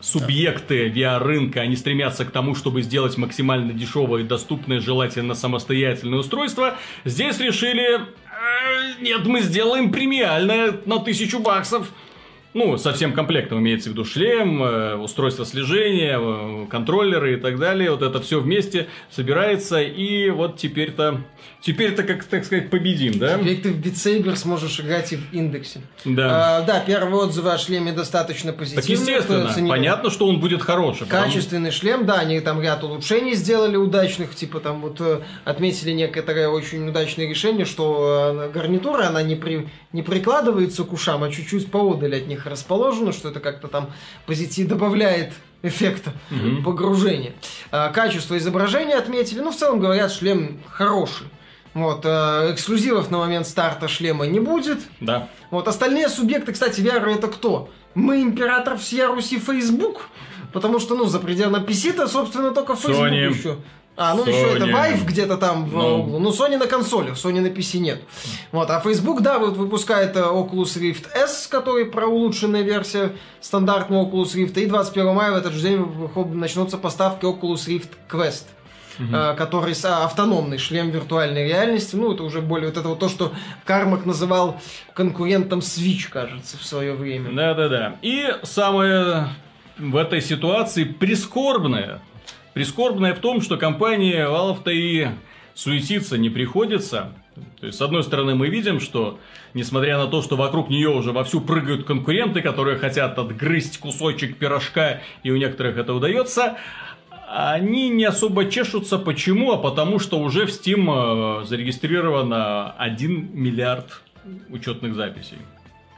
[0.00, 6.76] субъекты VR-рынка, они стремятся к тому, чтобы сделать максимально дешевое и доступное, желательно самостоятельное устройство,
[7.04, 11.90] здесь решили, «Э, нет, мы сделаем премиальное на тысячу баксов.
[12.56, 17.58] Ну, со всем комплектом имеется в виду шлем, э, устройство слежения, э, контроллеры и так
[17.58, 17.90] далее.
[17.90, 19.82] Вот это все вместе собирается.
[19.82, 21.20] И вот теперь-то,
[21.60, 23.36] теперь-то, как так сказать, победим, да?
[23.38, 25.82] Теперь ты в Saber сможешь играть и в индексе.
[26.06, 26.60] Да.
[26.60, 28.82] А, да, первые отзывы о шлеме достаточно позитивные.
[28.82, 31.06] Так естественно, понятно, что он будет хороший.
[31.06, 31.72] Качественный потому...
[31.72, 36.88] шлем, да, они там ряд улучшений сделали удачных, типа там вот э, отметили некоторые очень
[36.88, 39.68] удачные решения, что гарнитура, она не, при...
[39.92, 43.90] не прикладывается к ушам, а чуть-чуть поодаль от них расположено, что это как-то там
[44.26, 45.32] позитив добавляет
[45.62, 46.62] эффекта угу.
[46.62, 47.32] погружения.
[47.70, 49.40] А, качество изображения отметили.
[49.40, 51.26] Ну, в целом, говорят, шлем хороший.
[51.74, 54.78] Вот, э, эксклюзивов на момент старта шлема не будет.
[55.00, 55.28] Да.
[55.50, 57.68] Вот, остальные субъекты, кстати, VR это кто?
[57.94, 60.08] Мы император всея Руси Facebook?
[60.54, 63.28] Потому что, ну, за пределами PC-то, собственно, только Facebook Sony.
[63.28, 63.58] еще.
[63.96, 64.28] А, ну Sony.
[64.28, 66.00] еще это Vive где-то там в ну.
[66.00, 66.18] углу.
[66.18, 68.02] Ну, Sony на консолях, Sony на PC нет.
[68.52, 74.04] Вот, а Facebook, да, вот выпускает э, Oculus Rift S, который про улучшенная версия стандартного
[74.04, 74.60] Oculus Rift.
[74.60, 75.86] И 21 мая в этот же день
[76.34, 78.44] начнутся поставки Oculus Rift Quest.
[78.98, 79.36] Uh-huh.
[79.36, 81.96] который автономный шлем виртуальной реальности.
[81.96, 83.34] Ну, это уже более вот это вот то, что
[83.66, 84.58] Кармак называл
[84.94, 87.30] конкурентом Switch, кажется, в свое время.
[87.30, 87.96] Да-да-да.
[88.00, 89.28] И самое
[89.76, 92.00] в этой ситуации прискорбное,
[92.56, 95.08] Прискорбное в том, что компания Valve-то и
[95.52, 97.12] суетиться не приходится.
[97.60, 99.18] То есть, с одной стороны, мы видим, что,
[99.52, 105.02] несмотря на то, что вокруг нее уже вовсю прыгают конкуренты, которые хотят отгрызть кусочек пирожка,
[105.22, 106.56] и у некоторых это удается,
[107.28, 108.96] они не особо чешутся.
[108.96, 109.52] Почему?
[109.52, 114.00] А потому что уже в Steam э, зарегистрировано 1 миллиард
[114.48, 115.36] учетных записей.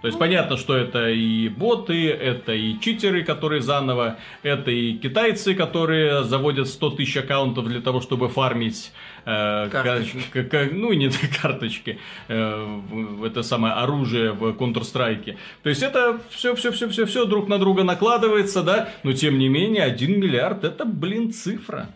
[0.00, 5.54] То есть понятно, что это и боты, это и читеры, которые заново, это и китайцы,
[5.54, 8.92] которые заводят 100 тысяч аккаунтов для того, чтобы фармить
[9.24, 11.10] э, к, ну не
[11.42, 12.80] карточки, э,
[13.26, 15.36] это самое оружие в Counter-Strike.
[15.64, 19.36] То есть это все, все, все, все, все друг на друга накладывается, да, но тем
[19.38, 21.88] не менее 1 миллиард это, блин, цифра.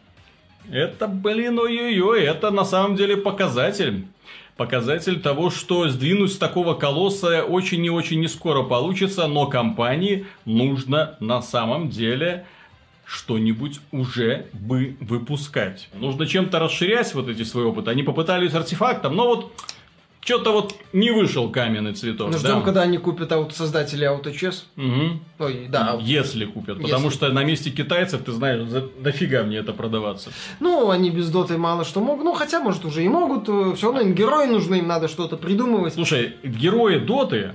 [0.70, 4.06] Это, блин, ой-ой-ой, это на самом деле показатель.
[4.56, 10.26] Показатель того, что сдвинуть с такого колосса очень и очень не скоро получится, но компании
[10.44, 12.44] нужно на самом деле
[13.04, 15.88] что-нибудь уже бы выпускать.
[15.94, 17.90] Нужно чем-то расширять вот эти свои опыты.
[17.90, 19.52] Они попытались артефактом, но вот
[20.24, 22.30] что-то вот не вышел каменный цветок.
[22.30, 22.61] Ну, ждем, да.
[22.61, 24.62] когда они купят аут создатели AutoChess.
[24.76, 25.20] Угу.
[25.40, 25.98] Ой, да.
[26.00, 26.76] Если купят.
[26.76, 26.90] Если.
[26.90, 30.30] Потому что на месте китайцев, ты знаешь, за, дофига мне это продаваться.
[30.61, 32.24] Ну, они без доты мало что могут.
[32.24, 33.48] Ну, хотя, может, уже и могут.
[33.48, 35.94] Э, Все равно им герои нужны, им надо что-то придумывать.
[35.94, 37.54] Слушай, герои доты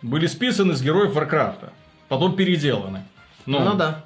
[0.00, 1.74] были списаны с героев Warcraft 'а.
[2.08, 3.04] Потом переделаны.
[3.44, 4.04] Ну, ну да.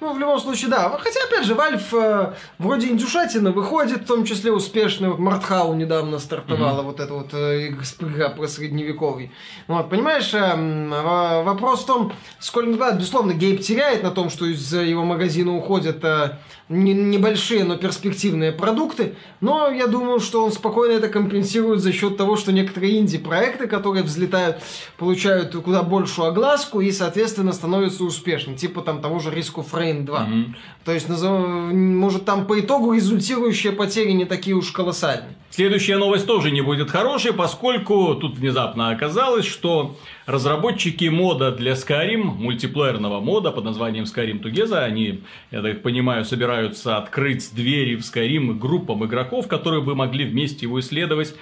[0.00, 0.88] Ну, в любом случае, да.
[0.98, 5.10] Хотя, опять же, Valve э, вроде индюшатина выходит, в том числе успешно.
[5.10, 6.84] Вот Mordhau недавно стартовала, mm-hmm.
[6.84, 9.30] вот эта вот э, игра про средневековый.
[9.66, 14.72] Вот, понимаешь, э, вопрос в том, сколько, да, безусловно, Гейб теряет на том, что из
[14.72, 16.38] его магазина уходят э,
[16.70, 22.36] небольшие, но перспективные продукты, но я думаю, что он спокойно это компенсирует за счет того,
[22.36, 24.58] что некоторые инди-проекты, которые взлетают,
[24.96, 30.18] получают куда большую огласку и, соответственно, становятся успешными, типа там того же Риску Фрейн 2.
[30.20, 30.44] Mm-hmm.
[30.84, 35.36] То есть, может, там по итогу результирующие потери не такие уж колоссальные.
[35.50, 42.22] Следующая новость тоже не будет хорошей, поскольку тут внезапно оказалось, что разработчики мода для Skyrim,
[42.22, 48.60] мультиплеерного мода под названием Skyrim Together, они, я так понимаю, собираются открыть двери в Skyrim
[48.60, 51.34] группам игроков, которые бы могли вместе его исследовать.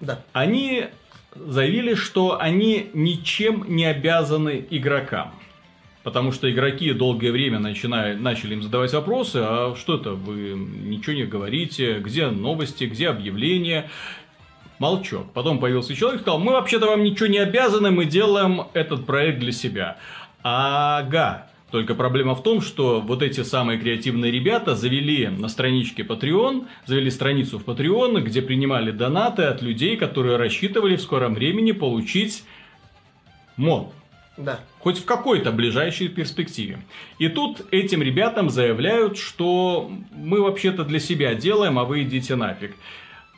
[0.00, 0.24] Да.
[0.32, 0.86] Они
[1.36, 5.32] заявили, что они ничем не обязаны игрокам.
[6.08, 11.14] Потому что игроки долгое время начинали, начали им задавать вопросы, а что это, вы ничего
[11.14, 13.90] не говорите, где новости, где объявления.
[14.78, 15.30] Молчок.
[15.34, 19.40] Потом появился человек и сказал, мы вообще-то вам ничего не обязаны, мы делаем этот проект
[19.40, 19.98] для себя.
[20.42, 26.68] Ага, только проблема в том, что вот эти самые креативные ребята завели на страничке Patreon,
[26.86, 32.44] завели страницу в Patreon, где принимали донаты от людей, которые рассчитывали в скором времени получить
[33.58, 33.92] мод.
[34.38, 34.60] Да.
[34.80, 36.78] Хоть в какой-то ближайшей перспективе.
[37.18, 42.74] И тут этим ребятам заявляют, что мы вообще-то для себя делаем, а вы идите нафиг.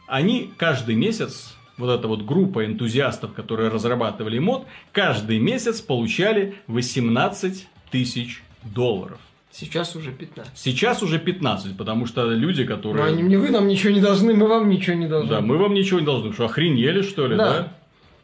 [0.06, 7.66] Они каждый месяц, вот эта вот группа энтузиастов, которые разрабатывали мод, каждый месяц получали 18
[7.90, 9.18] тысяч долларов.
[9.52, 10.56] Сейчас уже 15.
[10.56, 13.04] Сейчас уже 15, потому что люди, которые...
[13.04, 15.28] Но они мне, вы нам ничего не должны, мы вам ничего не должны.
[15.28, 16.32] Да, мы вам ничего не должны.
[16.32, 17.52] Что, охренели, что ли, да?
[17.52, 17.72] да?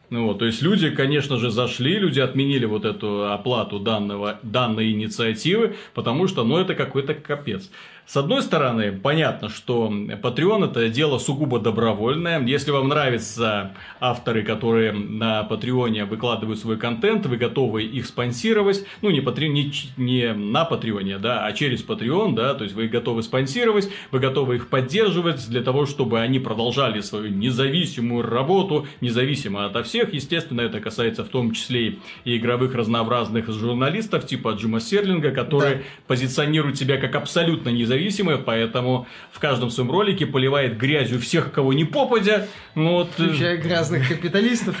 [0.09, 4.91] Ну, вот, то есть люди, конечно же, зашли, люди отменили вот эту оплату данного, данной
[4.91, 7.69] инициативы, потому что, ну, это какой-то капец.
[8.07, 12.41] С одной стороны, понятно, что Patreon это дело сугубо добровольное.
[12.41, 19.09] Если вам нравятся авторы, которые на Патреоне выкладывают свой контент, вы готовы их спонсировать, ну
[19.09, 23.23] не, Patreon, не, не на Патреоне, да, а через Patreon, да, то есть вы готовы
[23.23, 29.83] спонсировать, вы готовы их поддерживать для того, чтобы они продолжали свою независимую работу, независимо ото
[29.83, 30.13] всех.
[30.13, 35.81] Естественно, это касается в том числе и игровых разнообразных журналистов, типа Джима Серлинга, который да.
[36.07, 41.73] позиционирует себя как абсолютно независимый независимые, поэтому в каждом своем ролике поливает грязью всех, кого
[41.73, 42.47] не попадя.
[42.75, 43.09] Ну, вот...
[43.17, 44.75] Э, Включая грязных капиталистов.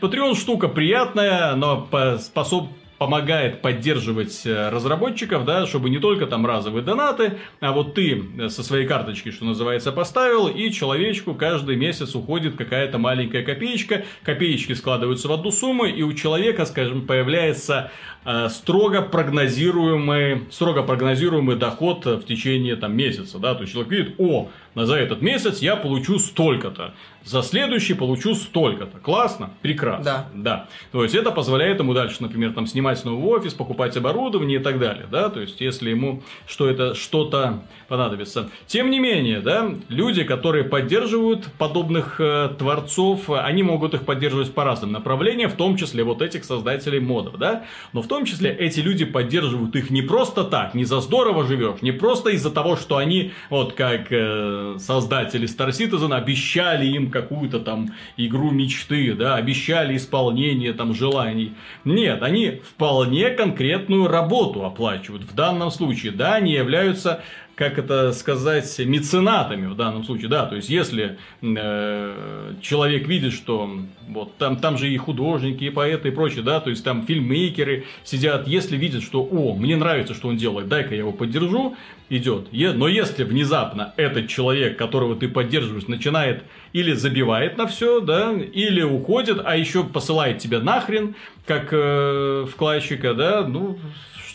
[0.00, 1.88] Патреон штука приятная, но
[2.20, 8.24] способ помогает поддерживать э, разработчиков, да, чтобы не только там разовые донаты, а вот ты
[8.38, 14.04] э, со своей карточки, что называется, поставил, и человечку каждый месяц уходит какая-то маленькая копеечка,
[14.22, 17.90] копеечки складываются в одну сумму, и у человека, скажем, появляется
[18.24, 24.14] э, строго прогнозируемый, строго прогнозируемый доход в течение там месяца, да, то есть человек видит,
[24.18, 24.48] о,
[24.84, 26.92] за этот месяц я получу столько-то
[27.26, 28.98] за следующий получу столько-то.
[28.98, 29.50] Классно?
[29.60, 30.04] Прекрасно.
[30.04, 30.26] Да.
[30.32, 30.68] Да.
[30.92, 34.78] То есть, это позволяет ему дальше, например, там, снимать новый офис, покупать оборудование и так
[34.78, 35.06] далее.
[35.10, 35.28] Да?
[35.28, 38.50] То есть, если ему что это что-то понадобится.
[38.66, 44.64] Тем не менее, да, люди, которые поддерживают подобных э, творцов, они могут их поддерживать по
[44.64, 47.64] разным направлениям, в том числе вот этих создателей модов, да.
[47.92, 51.82] Но в том числе эти люди поддерживают их не просто так, не за здорово живешь,
[51.82, 57.60] не просто из-за того, что они, вот как э, создатели Star Citizen, обещали им какую-то
[57.60, 61.54] там игру мечты, да, обещали исполнение там желаний.
[61.84, 65.24] Нет, они вполне конкретную работу оплачивают.
[65.24, 67.22] В данном случае, да, они являются
[67.56, 73.80] как это сказать, меценатами в данном случае, да, то есть если э, человек видит, что
[74.08, 77.86] вот там, там же и художники, и поэты, и прочее, да, то есть там фильммейкеры
[78.04, 81.74] сидят, если видят, что, о, мне нравится, что он делает, дай-ка я его поддержу,
[82.10, 82.48] идет.
[82.52, 88.82] Но если внезапно этот человек, которого ты поддерживаешь, начинает или забивает на все, да, или
[88.82, 91.14] уходит, а еще посылает тебя нахрен,
[91.46, 93.78] как э, вкладчика, да, ну,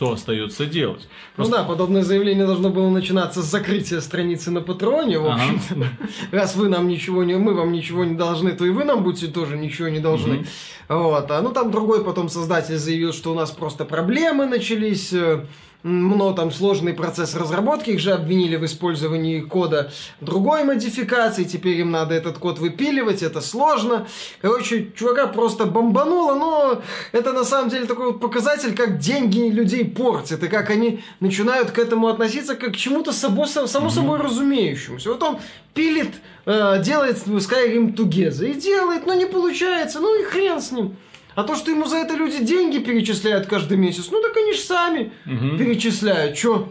[0.01, 1.07] что остается делать?
[1.37, 5.43] Ну да, подобное заявление должно было начинаться с закрытия страницы на Патреоне, в Ага.
[5.43, 5.87] общем-то.
[6.35, 9.27] Раз вы нам ничего не, мы вам ничего не должны, то и вы нам будете
[9.27, 10.37] тоже ничего не должны.
[10.37, 10.45] Мгм.
[10.89, 11.29] Вот.
[11.29, 15.45] А ну там другой потом создатель заявил, что у нас просто проблемы начались, э,
[15.83, 21.91] но там сложный процесс разработки, их же обвинили в использовании кода другой модификации, теперь им
[21.91, 24.07] надо этот код выпиливать, это сложно.
[24.41, 29.85] Короче, чувака просто бомбануло, но это на самом деле такой вот показатель, как деньги людей
[29.85, 35.09] портят, и как они начинают к этому относиться как к чему-то само, само собой разумеющемуся.
[35.09, 35.39] Вот он
[35.73, 36.15] пилит,
[36.45, 40.95] э, делает Skyrim Together, и делает, но не получается, ну и хрен с ним.
[41.35, 44.59] А то, что ему за это люди деньги перечисляют каждый месяц, ну так они же
[44.59, 45.57] сами Мгм.
[45.57, 46.35] перечисляют.
[46.37, 46.67] Чё?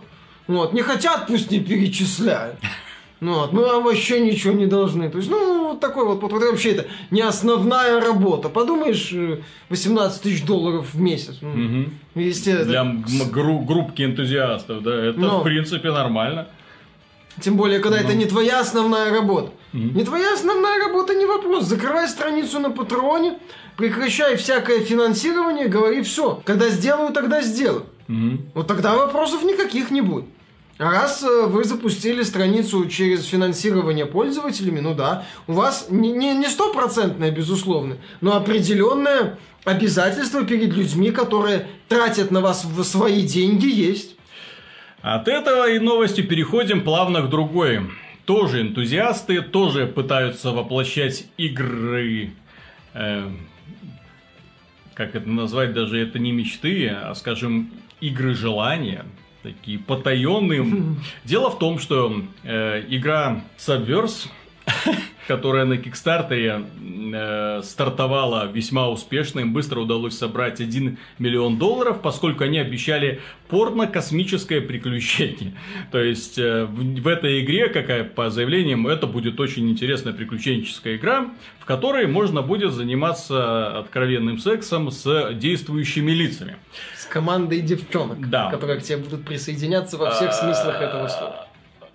[0.47, 2.57] Вот, не хотят, пусть не перечисляют.
[3.23, 5.11] Ну, вот, мы вам вообще ничего не должны.
[5.11, 8.49] То есть, ну, вот такой вот, вот, вот вообще это не основная работа.
[8.49, 11.35] Подумаешь, э, 18 тысяч долларов в месяц.
[11.43, 11.99] Ну, Мгм.
[12.15, 13.03] естественно.
[13.07, 15.41] Для гру- группки энтузиастов, да, это Но.
[15.41, 16.49] в принципе нормально.
[17.43, 18.21] Тем более, когда это Ну.
[18.21, 19.53] не твоя основная работа.
[19.75, 19.97] Мгм.
[19.99, 21.65] Не твоя основная работа, не вопрос.
[21.67, 23.35] Закрывай страницу на Патреоне,
[23.81, 26.43] прекращай всякое финансирование, говори все.
[26.45, 27.87] Когда сделаю, тогда сделаю.
[28.09, 28.51] Мгм.
[28.55, 30.27] Вот тогда вопросов никаких не будет.
[30.79, 37.31] А раз э, вы запустили страницу через финансирование пользователями, ну да, у вас не стопроцентное,
[37.31, 44.17] безусловно, но определенное обязательство перед людьми, которые тратят на вас свои деньги, есть.
[45.03, 47.81] От этого и новости переходим плавно к другой.
[48.25, 52.33] Тоже энтузиасты, тоже пытаются воплощать игры...
[52.95, 53.29] э,
[55.01, 57.71] как это назвать, даже это не мечты, а, скажем,
[58.03, 59.07] игры желания.
[59.43, 60.99] Такие потаенные.
[61.25, 64.29] Дело в том, что э, игра Subverse,
[65.31, 66.65] которая на Кикстартере
[67.15, 74.61] э, стартовала весьма успешно, им быстро удалось собрать 1 миллион долларов, поскольку они обещали порно-космическое
[74.61, 75.55] приключение.
[75.93, 80.97] То есть э, в, в этой игре, какая по заявлениям, это будет очень интересная приключенческая
[80.97, 81.31] игра,
[81.61, 86.57] в которой можно будет заниматься откровенным сексом с действующими лицами.
[86.97, 88.51] С командой девчонок, Да.
[88.51, 91.50] которые к тебе будут присоединяться во всех смыслах этого слова.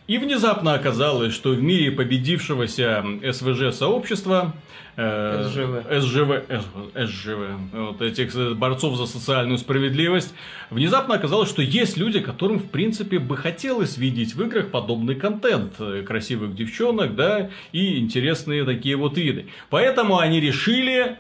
[0.07, 4.53] И внезапно оказалось, что в мире победившегося СВЖ-сообщества
[4.97, 6.01] э, СЖВ.
[6.01, 7.37] СЖВ, э, СЖВ,
[7.73, 10.35] вот этих борцов за социальную справедливость,
[10.69, 15.73] внезапно оказалось, что есть люди, которым, в принципе, бы хотелось видеть в играх подобный контент.
[16.05, 19.47] Красивых девчонок, да, и интересные такие вот виды.
[19.71, 21.17] Поэтому они решили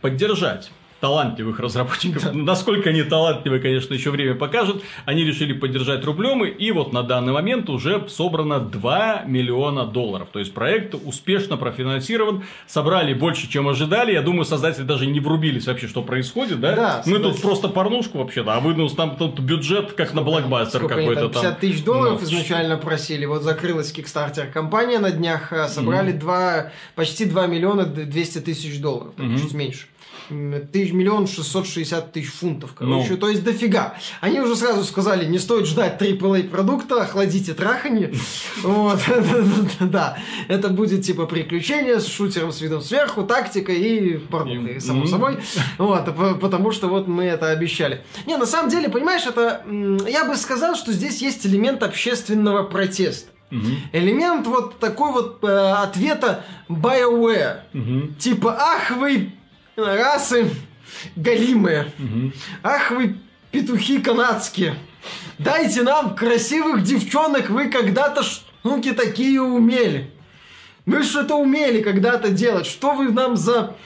[0.00, 0.70] поддержать
[1.00, 2.32] талантливых разработчиков.
[2.34, 4.82] Насколько они талантливы, конечно, еще время покажет.
[5.04, 10.28] Они решили поддержать рублем, и вот на данный момент уже собрано 2 миллиона долларов.
[10.32, 14.12] То есть проект успешно профинансирован, собрали больше, чем ожидали.
[14.12, 16.74] Я думаю, создатели даже не врубились вообще, что происходит, да?
[16.74, 17.42] Да, Мы тут согласен.
[17.42, 21.42] просто порнушку вообще-то, а вы ну, там тут бюджет как на блокбастер какой-то там, там.
[21.42, 23.24] 50 тысяч долларов Ну, изначально просили.
[23.24, 29.12] Вот закрылась Kickstarter компания на днях, а собрали два, почти 2 миллиона 200 тысяч долларов,
[29.16, 29.38] Мгм.
[29.38, 29.86] чуть меньше.
[30.72, 33.16] Тысяч, миллион шестьсот шестьдесят тысяч фунтов, короче, Ну.
[33.16, 33.94] то есть дофига.
[34.20, 38.12] Они уже сразу сказали, не стоит ждать AAA продукта, охладите траханье.
[38.62, 39.00] Вот,
[39.80, 40.18] да,
[40.48, 45.38] это будет типа приключение с шутером с видом сверху, тактика и порнухой, само собой.
[45.78, 48.02] Вот, по- потому что вот мы это обещали.
[48.26, 49.62] Не, на самом деле, понимаешь, это,
[50.06, 53.30] я бы сказал, что здесь есть элемент общественного протеста.
[53.50, 53.76] Мгм.
[53.92, 57.60] Элемент вот такой вот э, ответа BioWare.
[57.72, 58.14] Мгм.
[58.18, 59.32] Типа, ах вы
[59.78, 60.50] расы
[61.16, 61.92] галимые,
[62.62, 63.16] ах вы
[63.50, 64.74] петухи канадские,
[65.38, 70.10] дайте нам красивых девчонок, вы когда-то штуки такие умели.
[70.86, 73.76] Вы что-то умели когда-то делать, что вы нам за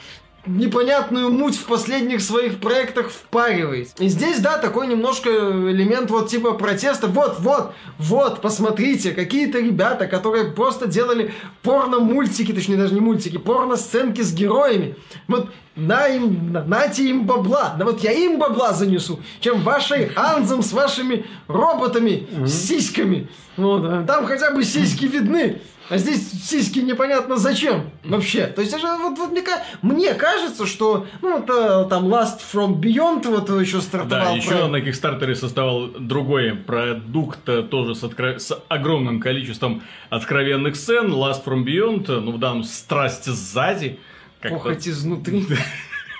[0.46, 3.92] непонятную муть в последних своих проектах впариваете.
[3.98, 7.06] И здесь, да, такой немножко элемент вот типа протеста.
[7.06, 14.22] Вот, вот, вот, посмотрите, какие-то ребята, которые просто делали порно-мультики, точнее даже не мультики, порно-сценки
[14.22, 14.96] с героями.
[15.28, 20.10] Вот на им, на, нате им бабла, да вот я им бабла занесу, чем вашей
[20.16, 23.28] Анзом с вашими роботами, с сиськами.
[23.56, 25.60] Вот, а там хотя бы сиськи видны.
[25.92, 28.46] А здесь сиськи непонятно зачем вообще.
[28.46, 29.42] То есть, это же вот, вот мне,
[29.82, 34.36] мне кажется, что ну, это, там Last From Beyond вот еще Да, стартовал.
[34.36, 34.70] еще проект.
[34.70, 41.12] на Кикстартере создавал другой продукт, э, тоже с, откро- с огромным количеством откровенных сцен.
[41.12, 43.98] Last From Beyond, э, ну в данном страсть сзади.
[44.40, 45.46] Как-то- Похоть изнутри.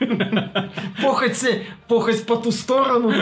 [1.03, 1.45] Похоть,
[1.89, 3.13] похоть по ту сторону.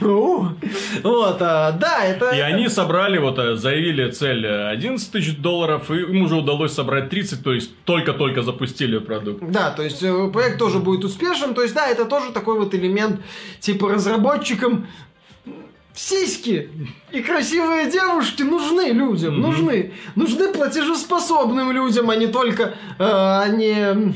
[0.00, 2.30] Вот, а, да, это...
[2.30, 6.72] И они собрали, вот э, заявили цель э, 11 тысяч долларов, и им уже удалось
[6.72, 9.42] собрать 30, то есть только-только запустили продукт.
[9.50, 11.54] Да, то есть э, проект тоже будет успешен.
[11.54, 13.20] То есть, да, это тоже такой вот элемент,
[13.60, 14.86] типа разработчикам
[15.94, 16.70] сиськи
[17.10, 19.92] и красивые девушки нужны людям, нужны.
[20.14, 24.14] Нужны платежеспособным людям, а не только, э, а не,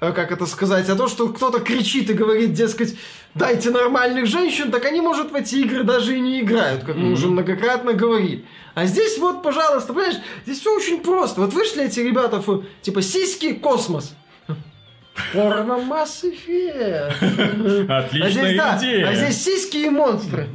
[0.00, 2.96] э, как это сказать, а то, что кто-то кричит и говорит, дескать,
[3.36, 7.12] дайте нормальных женщин, так они, может, в эти игры даже и не играют, как мы
[7.12, 8.44] уже многократно говорили.
[8.74, 11.40] А здесь вот, пожалуйста, понимаешь, здесь все очень просто.
[11.40, 14.14] Вот вышли эти ребята, фу, типа, сиськи, космос.
[15.32, 17.86] Порно Mass Effect.
[17.88, 19.08] А Отличная здесь, да, идея.
[19.08, 20.46] а здесь сиськи и монстры.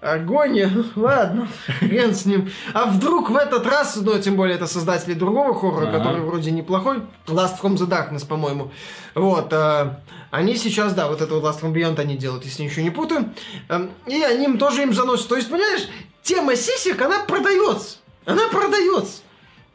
[0.00, 0.72] Агония.
[0.96, 1.46] Ладно,
[1.78, 2.50] хрен с ним.
[2.74, 5.98] А вдруг в этот раз, ну, тем более это создатели другого хоррора, Ага.
[5.98, 8.72] который вроде неплохой, Last from the Darkness, по-моему.
[9.14, 10.00] Вот, а,
[10.32, 13.32] они сейчас, да, вот это вот Last from Beyond они делают, если ничего не путаю.
[13.68, 15.28] Эм, И они им тоже им заносят.
[15.28, 15.82] То есть, понимаешь,
[16.22, 17.98] тема сисек, она продается.
[18.24, 19.20] Она продается.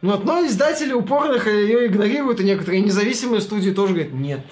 [0.01, 4.45] Вот, но издатели упорно ее игнорируют, и некоторые независимые студии тоже говорят, нет,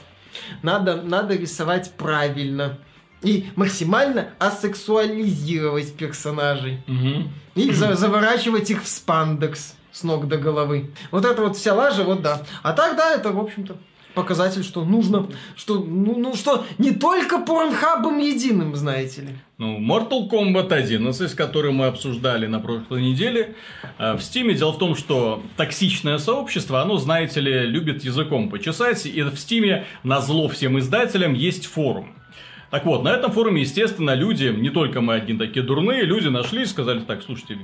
[0.63, 2.77] надо, надо рисовать правильно.
[3.21, 6.83] И максимально асексуализировать персонажей.
[6.87, 7.31] Мгм.
[7.55, 10.91] И за- заворачивать их в спандекс с ног до головы.
[11.11, 12.41] Вот это вот вся лажа, вот да.
[12.63, 13.77] А так, да, это, в общем-то,
[14.15, 19.29] показатель, что нужно, что, ну, ну, что не только порнхабом единым, знаете ли.
[19.57, 23.55] Ну, Mortal Kombat 11, который мы обсуждали на прошлой неделе,
[23.99, 29.05] э, в Стиме дело в том, что токсичное сообщество, оно, знаете ли, любит языком почесать,
[29.05, 32.15] и в Стиме на зло всем издателям есть форум.
[32.71, 36.63] Так вот, на этом форуме, естественно, люди, не только мы одни такие дурные, люди нашли
[36.63, 37.57] и сказали, так, слушайте,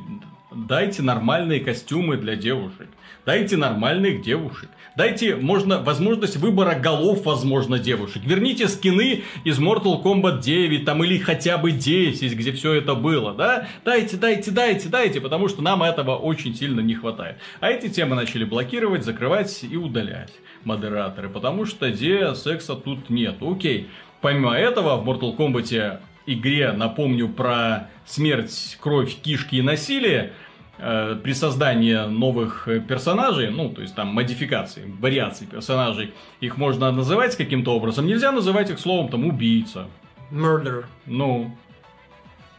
[0.56, 2.88] дайте нормальные костюмы для девушек,
[3.26, 10.41] дайте нормальных девушек, дайте, можно, возможность выбора голов, возможно, девушек, верните скины из Mortal Kombat
[10.41, 15.22] 9, там, или хотя бы 10, где все это было, да, дайте, дайте, дайте, дайте,
[15.22, 17.38] потому что нам этого очень сильно не хватает.
[17.59, 20.34] А эти темы начали блокировать, закрывать и удалять
[20.64, 23.38] модераторы, потому что где секса тут нет.
[23.41, 23.89] Окей,
[24.22, 30.34] Помимо этого, в Mortal Kombat игре, напомню про смерть, кровь, кишки и насилие,
[30.82, 37.38] э, при создании новых персонажей, ну, то есть там модификации, вариаций персонажей, их можно называть
[37.38, 38.07] каким-то образом.
[38.07, 39.88] Нельзя называть их словом там убийца.
[40.32, 40.86] Murder.
[41.05, 41.55] Ну,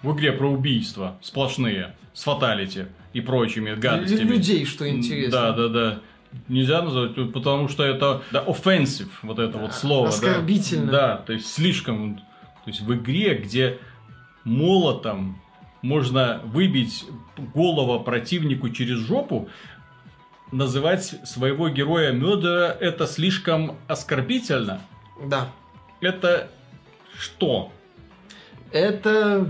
[0.03, 4.31] в игре про убийства сплошные, с фаталити и прочими гадостями.
[4.31, 5.31] Людей, что интересно.
[5.31, 5.99] Да, да, да.
[6.49, 10.05] Нельзя называть, потому что это да, offensive, вот это вот слово.
[10.05, 10.15] да.
[10.15, 10.91] оскорбительно.
[10.91, 12.17] Да, то есть слишком.
[12.17, 13.79] То есть в игре, где
[14.45, 15.42] молотом
[15.83, 17.05] можно выбить
[17.37, 19.49] голову противнику через жопу,
[20.53, 24.81] называть своего героя Мёдера это слишком оскорбительно.
[25.25, 25.49] Да.
[26.01, 26.49] Это
[27.19, 27.73] что?
[28.71, 29.49] Это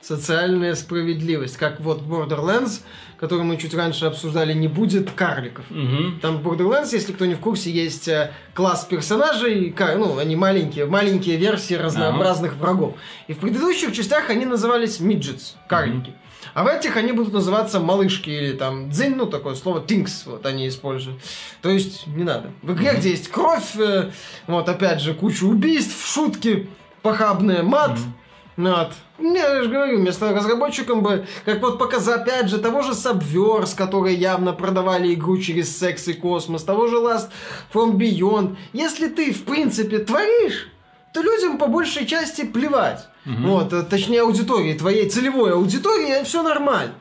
[0.00, 1.56] социальная справедливость.
[1.56, 2.82] Как вот Borderlands,
[3.18, 5.64] который мы чуть раньше обсуждали, не будет карликов.
[5.70, 6.20] Мгм.
[6.20, 10.86] Там в Borderlands, если кто не в курсе, есть э, класс персонажей, ну, они маленькие,
[10.86, 12.94] маленькие версии разнообразных врагов.
[13.26, 16.14] И в предыдущих частях они назывались миджетс, карлики.
[16.54, 20.46] А в этих они будут называться малышки или там дзинь, ну такое слово, тинкс, вот
[20.46, 21.20] они используют.
[21.62, 22.52] То есть не надо.
[22.62, 24.10] В игре, где есть кровь, э,
[24.46, 26.68] вот опять же куча убийств, шутки,
[27.02, 27.98] похабные, мат.
[28.56, 33.76] Не, я же говорю, вместо разработчикам бы, как вот показать, опять же, того же Subverse,
[33.76, 37.28] которые явно продавали игру через секс и космос, того же Last
[37.72, 38.56] from Beyond.
[38.72, 40.68] Если ты, в принципе, творишь,
[41.12, 43.06] то людям по большей части плевать.
[43.24, 46.94] Вот, э, точнее, аудитории, твоей целевой аудитории, все нормально.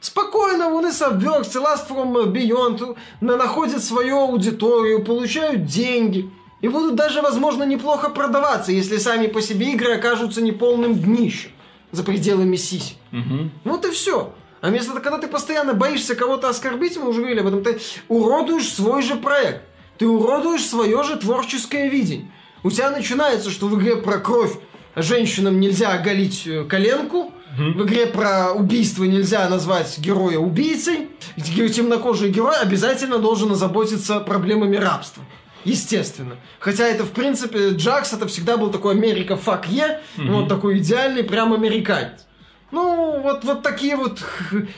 [0.00, 6.30] Спокойно, вон и Subverse, и Last from Beyond на- находят свою аудиторию, получают деньги.
[6.60, 11.50] И будут даже, возможно, неплохо продаваться, если сами по себе игры окажутся неполным днищем
[11.92, 12.96] за пределами сисек.
[13.10, 13.50] Мгм.
[13.64, 14.32] Вот и все.
[14.60, 17.78] А вместо того, когда ты постоянно боишься кого-то оскорбить, мы уже говорили об этом, ты
[18.08, 19.62] уродуешь свой же проект.
[19.98, 22.30] Ты уродуешь свое же творческое видение.
[22.62, 24.56] У тебя начинается, что в игре про кровь
[24.94, 32.56] женщинам нельзя оголить э, коленку, в игре про убийство нельзя назвать героя убийцей, темнокожий герой
[32.58, 35.22] обязательно должен озаботиться проблемами рабства.
[35.66, 36.36] Естественно.
[36.58, 41.24] Хотя это, в принципе, Джакс это всегда был такой Америка фак е, вот такой идеальный
[41.24, 42.26] прям американец.
[42.72, 44.20] Ну, вот, вот такие вот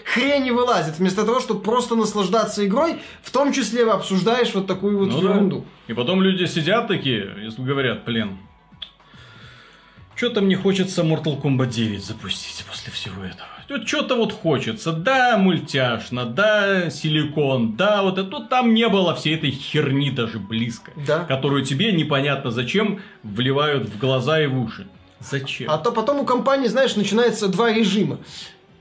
[0.04, 0.98] хрени вылазят.
[0.98, 5.28] Вместо того, чтобы просто наслаждаться игрой, в том числе обсуждаешь вот такую вот Ну да.
[5.34, 5.64] ерунду.
[5.86, 8.38] И потом люди сидят такие, если говорят, блин,
[10.18, 13.48] что-то мне хочется Mortal Kombat 9 запустить после всего этого.
[13.68, 14.92] Вот что-то вот хочется.
[14.92, 18.28] Да, мультяшно, да, силикон, да, вот это.
[18.28, 20.90] Тут там не было всей этой херни даже близко.
[21.06, 21.20] Да.
[21.20, 24.88] Которую тебе непонятно зачем вливают в глаза и в уши.
[25.20, 25.70] Зачем?
[25.70, 28.18] А то потом у компании, знаешь, начинается два режима.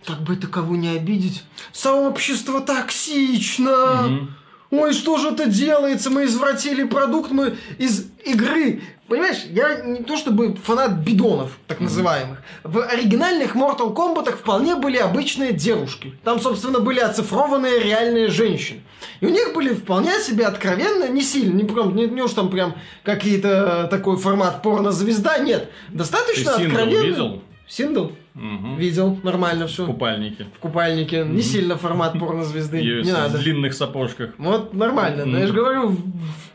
[0.06, 1.44] Как бы это кого не обидеть?
[1.72, 4.04] Сообщество токсично!
[4.08, 4.36] Мгм.
[4.70, 6.10] Ой, что же это делается?
[6.10, 8.82] Мы извратили продукт, мы из игры.
[9.08, 12.42] Понимаешь, я не то чтобы фанат бидонов, так называемых.
[12.64, 16.14] В оригинальных Mortal Kombat вполне были обычные девушки.
[16.26, 18.82] Там, собственно, были оцифрованные реальные женщины.
[19.22, 22.50] И у них были вполне себе откровенно, не сильно, не, прям, не, не уж там
[22.50, 25.72] прям какие-то э, такой формат порно-звезда, нет.
[25.90, 27.04] Ты Достаточно Синдел откровенно.
[27.06, 27.42] видел?
[27.68, 28.12] Синдел?
[28.34, 28.78] Мгм.
[28.78, 29.84] Видел, нормально все.
[29.84, 30.46] В купальнике.
[30.56, 31.26] В купальнике.
[31.26, 32.82] Не сильно формат порно-звезды.
[32.82, 33.38] Не надо.
[33.38, 34.32] в длинных сапожках.
[34.38, 35.98] Вот нормально, да, я же говорю,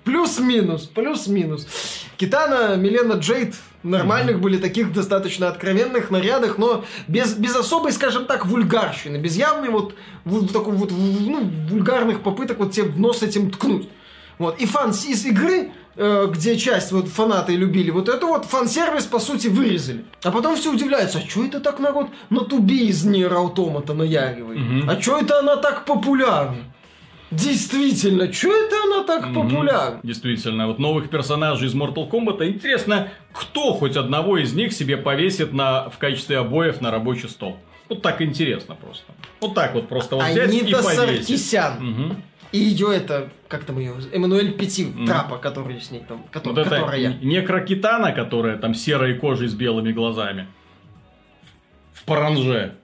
[0.04, 1.66] плюс-минус, плюс-минус.
[2.16, 8.46] Китана, Милина, Джейд, нормальных были таких достаточно откровенных нарядах, но без, без особой, скажем так,
[8.46, 9.94] вульгарщины, без явной вот,
[10.24, 13.88] вот такой вот ну, вульгарных попыток вот тебе в нос этим ткнуть.
[14.38, 14.60] Вот.
[14.60, 19.48] И фан из игры, где часть вот фанаты любили, вот это вот фан-сервис, по сути,
[19.48, 20.04] вырезали.
[20.22, 24.58] А потом все удивляются, а что это так народ на туби из Нейр Автомата наяривает?
[24.58, 24.90] Мгм.
[24.90, 26.56] А что это она так популярна?
[27.30, 29.34] Действительно, что это она так Мгм.
[29.34, 30.00] популярна?
[30.02, 32.46] Действительно, вот новых персонажей из Mortal Kombat.
[32.46, 37.56] Интересно, кто хоть одного из них себе повесит на, в качестве обоев на рабочий стол?
[37.88, 39.04] Вот так интересно просто.
[39.40, 40.96] Вот так вот просто вот взять и Анита повесить.
[41.26, 41.72] Саркисян.
[41.80, 42.22] Мгм.
[42.52, 45.06] И ее это, как там ее, Эммануэль Пети, Мгм.
[45.06, 47.14] трапа, который с ней там, кото- Вот которая.
[47.22, 50.46] некрокитана, которая там серой кожей с белыми глазами.
[51.94, 52.74] В паранже.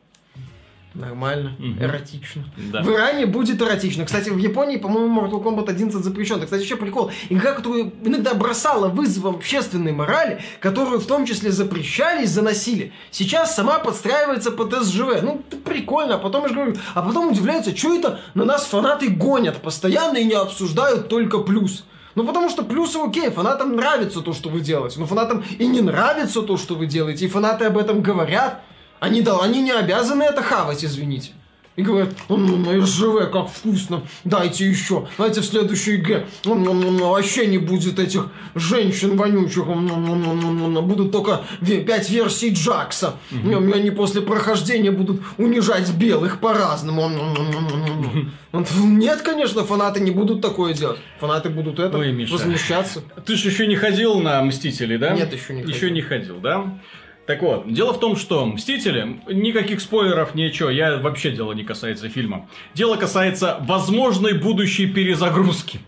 [0.94, 1.82] Нормально, Мгм.
[1.82, 2.44] эротично.
[2.72, 2.82] Да.
[2.82, 4.04] В Иране будет эротично.
[4.04, 6.40] Кстати, в Японии, по-моему, Mortal Kombat 11 запрещен.
[6.42, 7.10] Кстати, еще прикол.
[7.28, 13.54] Игра, которую иногда бросала вызовом общественной морали, которую в том числе запрещали из-за насилия, сейчас
[13.54, 15.22] сама подстраивается под СЖВ.
[15.22, 16.14] Ну, это прикольно.
[16.16, 20.16] А потом, я же говорю, а потом удивляются, что это на нас фанаты гонят постоянно
[20.16, 21.84] и не обсуждают только плюс.
[22.14, 24.98] Ну, потому что плюсы окей, фанатам нравится то, что вы делаете.
[24.98, 27.26] Но фанатам и не нравится то, что вы делаете.
[27.26, 28.62] И фанаты об этом говорят.
[29.00, 31.30] Они, да, они не обязаны это хавать, извините.
[31.76, 36.26] И говорят, «М, РЖВ, как вкусно, дайте еще, дайте в следующей игре.
[36.44, 38.26] М, м, м, Вообще не будет этих
[38.56, 43.14] женщин вонючих, будут только ве- пять версий Джакса.
[43.30, 47.08] М, И они после прохождения будут унижать белых по-разному.
[48.82, 50.98] Нет, конечно, фанаты не будут такое делать.
[51.20, 52.32] Фанаты будут это Ой, Миша.
[52.32, 53.02] возмущаться.
[53.24, 55.10] Ты же еще не ходил на Мстителей, да?
[55.14, 55.90] Нет, еще не Еще ходил.
[55.94, 56.64] не ходил, да?
[57.28, 62.08] Так вот, дело в том, что Мстители, никаких спойлеров, ничего, я вообще дело не касается
[62.08, 62.48] фильма.
[62.72, 65.78] Дело касается возможной будущей перезагрузки.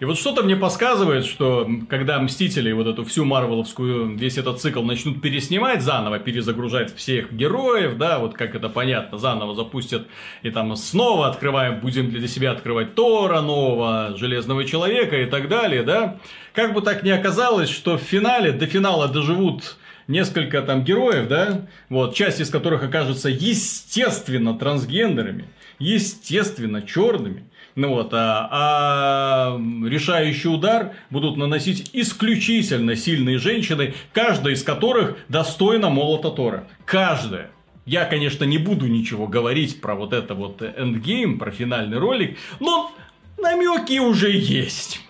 [0.00, 4.82] И вот что-то мне подсказывает, что когда Мстители, вот эту всю марвеловскую, весь этот цикл
[4.82, 10.08] начнут переснимать, заново перезагружать всех героев, да, вот как это понятно, заново запустят,
[10.42, 15.84] и там снова открываем, будем для себя открывать Тора нового, Железного Человека и так далее,
[15.84, 16.18] да.
[16.52, 21.66] Как бы так ни оказалось, что в финале, до финала доживут несколько там героев, да,
[21.88, 25.44] вот, часть из которых окажется естественно трансгендерами,
[25.78, 27.44] естественно черными,
[27.78, 35.88] ну вот, а, а решающий удар будут наносить исключительно сильные женщины, каждая из которых достойна
[35.88, 36.66] молота Тора.
[36.84, 37.52] Каждая.
[37.86, 42.90] Я, конечно, не буду ничего говорить про вот это вот эндгейм, про финальный ролик, но
[43.38, 45.00] намеки уже есть.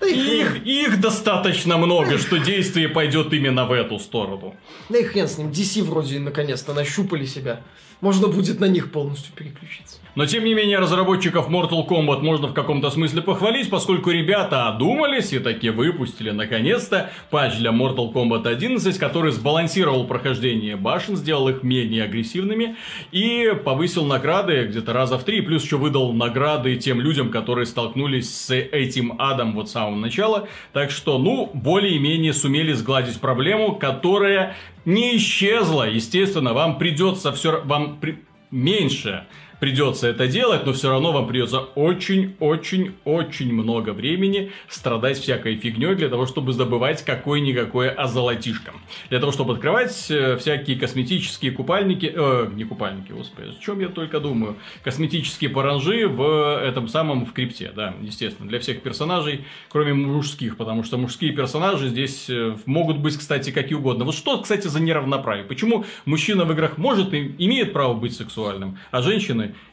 [0.00, 4.54] Да и их, их достаточно много, что действие пойдет именно в эту сторону.
[4.88, 5.50] да и хрен с ним.
[5.50, 7.62] DC вроде наконец-то нащупали себя.
[8.00, 9.96] Можно будет на них полностью переключиться.
[10.18, 15.32] Но тем не менее, разработчиков Mortal Kombat можно в каком-то смысле похвалить, поскольку ребята одумались
[15.32, 21.62] и таки выпустили наконец-то патч для Mortal Kombat 11, который сбалансировал прохождение башен, сделал их
[21.62, 22.74] менее агрессивными
[23.12, 28.28] и повысил награды где-то раза в три, плюс еще выдал награды тем людям, которые столкнулись
[28.28, 30.48] с этим адом вот с самого начала.
[30.72, 35.88] Так что, ну, более-менее сумели сгладить проблему, которая не исчезла.
[35.88, 38.18] Естественно, вам придется все, вам при-
[38.50, 39.24] меньше
[39.60, 46.08] придется это делать, но все равно вам придется очень-очень-очень много времени страдать всякой фигней для
[46.08, 48.72] того, чтобы добывать какое-никакое озолотишко.
[49.10, 53.88] Для того, чтобы открывать э, всякие косметические купальники, э, не купальники, господи, о чем я
[53.88, 59.94] только думаю, косметические паранжи в этом самом в крипте, да, естественно, для всех персонажей, кроме
[59.94, 64.04] мужских, потому что мужские персонажи здесь э, могут быть, кстати, какие угодно.
[64.04, 65.44] Вот что, кстати, за неравноправие?
[65.44, 69.02] Почему мужчина в играх может и имеет право быть сексуальным, а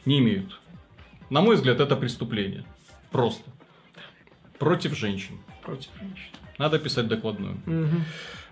[0.04, 0.60] не имеют?
[1.30, 2.64] На мой взгляд, это преступление.
[3.10, 3.50] Просто.
[4.58, 5.38] Против женщин.
[5.62, 6.30] Против женщин.
[6.58, 7.56] Надо писать докладную.
[7.66, 8.04] Мгм.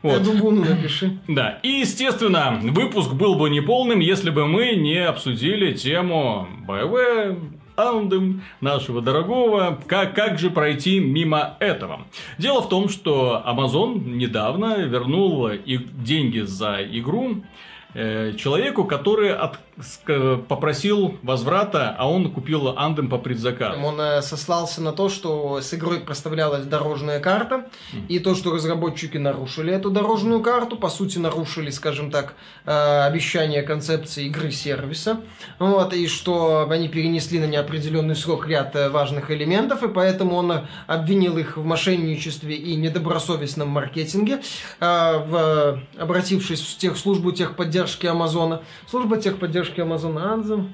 [0.03, 0.13] Вот.
[0.13, 1.19] Я думаю, ну напиши.
[1.29, 7.39] Да, и естественно, выпуск был бы неполным, если бы мы не обсудили тему БВ
[7.77, 9.81] Андем, нашего дорогого.
[9.87, 12.07] Как, как же пройти мимо этого?
[12.39, 17.43] Дело в том, что Amazon недавно вернул и деньги за игру
[17.95, 19.59] человеку, который от,
[20.49, 23.81] попросил возврата, а он купил Андем по предзаказу.
[23.81, 28.07] Он э, сослался на то, что с игрой проставлялась дорожная карта, mm.
[28.09, 32.35] и то, что разработчики нарушили эту дорожную карту, по сути нарушили, скажем так,
[32.67, 35.21] э, обещание концепции игры сервиса,
[35.59, 40.53] вот, и что они перенесли на неопределенный срок ряд э, важных элементов, и поэтому он
[40.87, 44.41] обвинил их в мошенничестве и недобросовестном маркетинге,
[44.81, 47.33] в, обратившись в тех, службу
[47.85, 48.63] техподдержки Амазона.
[48.89, 50.69] Служба техподдержки поддержки Amazon Anthem.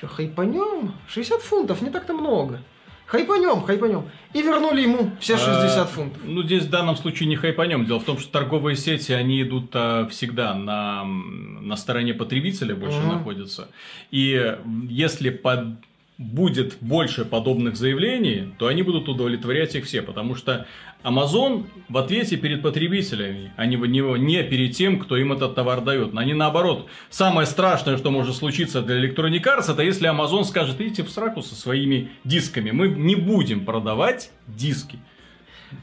[0.00, 0.92] Че, хайпанем?
[1.08, 2.60] 60 фунтов, не так-то много.
[3.06, 4.08] Хайпанем, хайпанем.
[4.34, 6.20] И вернули ему все 60 а, фунтов.
[6.24, 7.86] Ну, здесь в данном случае не хайпанем.
[7.86, 12.98] Дело в том, что торговые сети, они идут а, всегда на, на стороне потребителя больше
[12.98, 13.12] угу.
[13.12, 13.68] находятся.
[14.10, 14.56] И
[14.88, 15.78] если под
[16.18, 20.66] будет больше подобных заявлений, то они будут удовлетворять их все, потому что
[21.02, 25.82] Amazon в ответе перед потребителями, а не, не, не перед тем, кто им этот товар
[25.82, 26.16] дает.
[26.16, 26.88] Они наоборот.
[27.10, 31.42] Самое страшное, что может случиться для Electronic Arts, это если Amazon скажет, идите в сраку
[31.42, 32.70] со своими дисками.
[32.70, 34.98] Мы не будем продавать диски.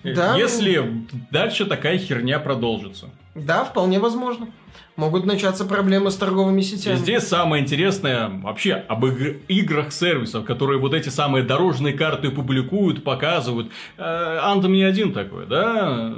[0.03, 0.35] Да.
[0.35, 3.09] Если дальше такая херня продолжится.
[3.35, 4.47] Да, вполне возможно
[4.95, 6.93] могут начаться проблемы с торговыми сетями.
[6.93, 12.29] И здесь самое интересное вообще об игр- играх сервисов, которые вот эти самые дорожные карты
[12.29, 13.71] публикуют, показывают.
[13.97, 16.13] Андом не один такой, да?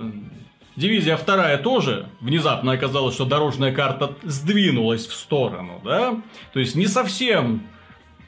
[0.75, 6.15] Дивизия вторая тоже внезапно оказалось, что дорожная карта сдвинулась в сторону, да?
[6.53, 7.63] То есть не совсем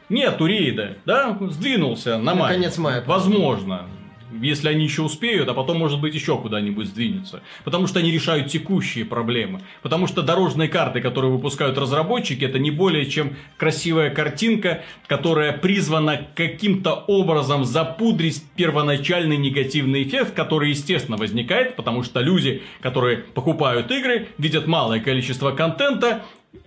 [0.09, 1.37] Нету рейда, да?
[1.49, 2.53] Сдвинулся на май.
[2.53, 3.03] Конец мая.
[3.05, 3.87] Возможно
[4.31, 7.41] если они еще успеют, а потом, может быть, еще куда-нибудь сдвинутся.
[7.63, 9.61] Потому что они решают текущие проблемы.
[9.81, 16.27] Потому что дорожные карты, которые выпускают разработчики, это не более чем красивая картинка, которая призвана
[16.35, 24.27] каким-то образом запудрить первоначальный негативный эффект, который, естественно, возникает, потому что люди, которые покупают игры,
[24.37, 26.23] видят малое количество контента,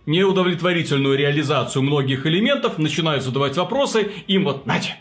[0.06, 4.96] неудовлетворительную реализацию многих элементов, начинают задавать вопросы, им вот, Надя,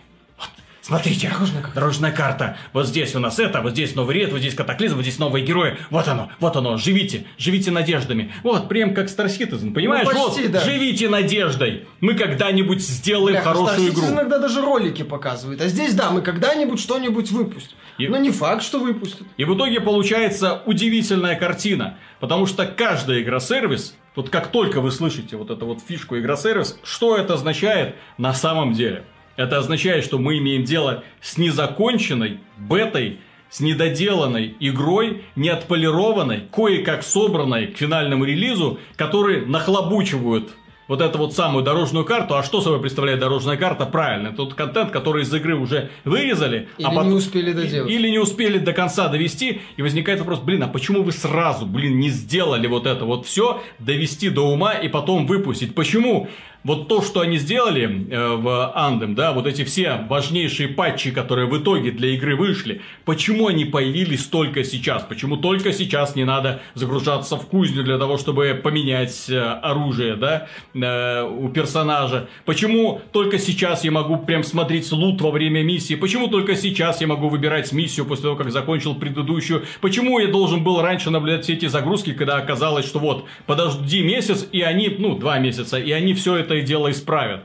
[0.90, 1.76] Смотрите, дорожная карта.
[1.76, 2.58] дорожная карта.
[2.74, 5.46] Вот здесь у нас это, вот здесь новый ред, вот здесь катаклизм, вот здесь новые
[5.46, 5.78] герои.
[5.92, 6.78] Вот оно, вот оно.
[6.78, 8.34] Живите, живите надеждами.
[8.42, 10.08] Вот, прям как Star Citizen, понимаешь?
[10.12, 10.62] Ну, почти, вот, да.
[10.62, 11.86] живите надеждой.
[12.02, 14.02] Мы когда-нибудь сделаем Бля, хорошую Star игру.
[14.02, 15.62] Citizen иногда даже ролики показывает.
[15.62, 17.78] А здесь, да, мы когда-нибудь что-нибудь выпустим.
[18.00, 18.08] И...
[18.08, 19.28] Но не факт, что выпустят.
[19.38, 22.00] И в итоге получается удивительная картина.
[22.20, 27.16] Потому что каждая игра-сервис, вот как только вы слышите вот эту вот фишку игра-сервис, что
[27.16, 29.06] это означает на самом деле?
[29.40, 33.20] Это означает, что мы имеем дело с незаконченной бетой,
[33.50, 40.50] с недоделанной игрой, не отполированной, кое-как собранной к финальному релизу, которые нахлобучивают
[40.90, 42.36] вот эту вот самую дорожную карту.
[42.36, 43.86] А что собой представляет дорожная карта?
[43.86, 46.68] Правильно, тот контент, который из игры уже вырезали.
[46.78, 47.10] Или а потом...
[47.10, 47.90] не успели доделать.
[47.90, 49.62] Или не успели до конца довести.
[49.78, 53.62] И возникает вопрос, блин, а почему вы сразу, блин, не сделали вот это вот все,
[53.78, 55.76] довести до ума и потом выпустить?
[55.76, 56.28] Почему?
[56.64, 61.48] Вот то, что они сделали э, в Андем, да, вот эти все важнейшие патчи, которые
[61.48, 65.04] в итоге для игры вышли, почему они появились только сейчас?
[65.04, 70.48] Почему только сейчас не надо загружаться в кузню для того, чтобы поменять э, оружие, да,
[70.74, 72.28] э, у персонажа?
[72.46, 75.96] Почему только сейчас я могу прям смотреть лут во время миссии?
[75.96, 79.64] Почему только сейчас я могу выбирать миссию после того, как закончил предыдущую?
[79.80, 84.46] Почему я должен был раньше наблюдать все эти загрузки, когда оказалось, что вот, подожди месяц,
[84.52, 87.42] и они, ну, два месяца, и они все это это дело исправят.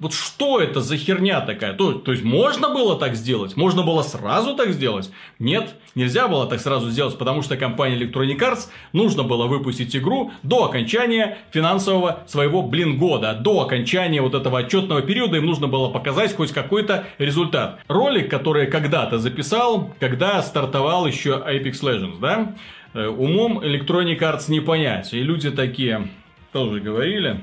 [0.00, 1.74] Вот что это за херня такая?
[1.74, 3.54] То, то есть можно было так сделать?
[3.54, 5.12] Можно было сразу так сделать?
[5.38, 10.32] Нет, нельзя было так сразу сделать, потому что компания Electronic Arts нужно было выпустить игру
[10.42, 13.34] до окончания финансового своего, блин, года.
[13.34, 17.80] До окончания вот этого отчетного периода им нужно было показать хоть какой-то результат.
[17.86, 22.54] Ролик, который когда-то записал, когда стартовал еще Apex Legends, да?
[22.94, 25.12] Э, умом Electronic Arts не понять.
[25.12, 26.08] И люди такие
[26.52, 27.42] тоже говорили,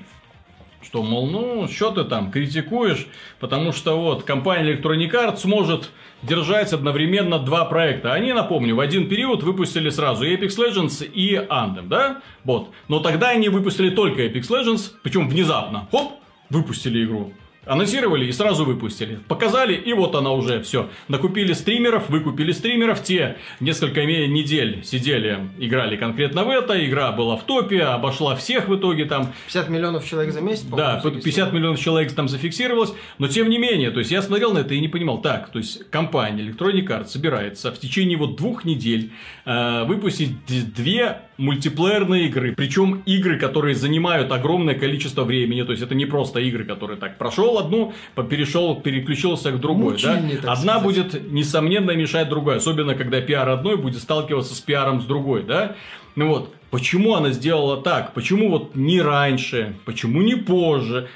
[0.81, 3.07] что, мол, ну, что ты там критикуешь,
[3.39, 5.89] потому что вот компания Electronic Arts сможет
[6.23, 8.13] держать одновременно два проекта.
[8.13, 12.21] Они, напомню, в один период выпустили сразу Apex Legends, и Anthem, да?
[12.43, 12.69] Вот.
[12.87, 15.87] Но тогда они выпустили только Apex Legends, причем внезапно.
[15.91, 16.13] Хоп,
[16.49, 17.33] выпустили игру.
[17.67, 19.19] Анонсировали и сразу выпустили.
[19.27, 20.89] Показали, и вот она уже все.
[21.07, 23.03] Накупили стримеров, выкупили стримеров.
[23.03, 26.83] Те несколько недель сидели, играли конкретно в это.
[26.85, 29.33] Игра была в топе, обошла всех в итоге там.
[29.47, 30.63] 50 миллионов человек за месяц?
[30.63, 32.93] Да, 50 миллионов человек там зафиксировалось.
[33.17, 35.21] Но тем не менее, то есть я смотрел на это и не понимал.
[35.21, 39.11] Так, то есть компания Electronic Arts собирается в течение вот двух недель
[39.45, 45.95] э, выпустить две мультиплеерные игры, причем игры, которые занимают огромное количество времени, то есть это
[45.95, 47.93] не просто игры, которые так прошел одну,
[48.29, 50.53] перешел, переключился к другой, Мучение, да?
[50.53, 50.83] Одна сказать.
[50.83, 55.75] будет несомненно мешать другой, особенно когда пиар одной будет сталкиваться с пиаром с другой, да?
[56.15, 58.13] Ну вот, почему она сделала так?
[58.13, 59.75] Почему вот не раньше?
[59.85, 61.07] Почему не позже?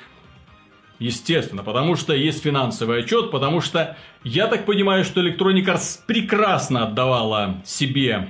[0.99, 6.84] Естественно, потому что есть финансовый отчет, потому что я так понимаю, что Electronic Arts прекрасно
[6.84, 8.28] отдавала себе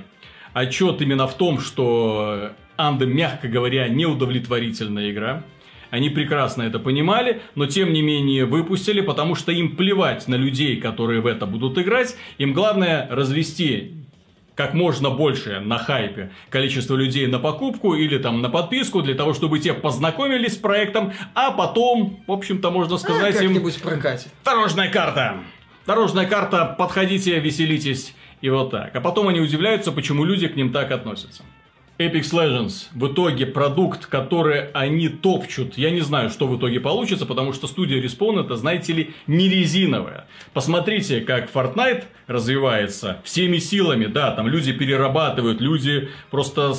[0.52, 5.44] отчет именно в том, что Анда, мягко говоря, неудовлетворительная игра.
[5.90, 10.80] Они прекрасно это понимали, но тем не менее выпустили, потому что им плевать на людей,
[10.80, 12.16] которые в это будут играть.
[12.38, 14.02] Им главное развести
[14.54, 19.34] как можно больше на хайпе количество людей на покупку или там на подписку для того,
[19.34, 23.54] чтобы те познакомились с проектом, а потом, в общем-то, можно сказать а, им...
[24.44, 25.40] Дорожная карта!
[25.86, 28.14] Дорожная карта, подходите, веселитесь.
[28.42, 28.94] И вот так.
[28.94, 31.44] А потом они удивляются, почему люди к ним так относятся.
[31.98, 35.78] Apex Legends в итоге продукт, который они топчут.
[35.78, 39.48] Я не знаю, что в итоге получится, потому что студия Respawn это, знаете ли, не
[39.48, 40.26] резиновая.
[40.52, 46.72] Посмотрите, как Fortnite развивается всеми силами, да, там люди перерабатывают, люди просто,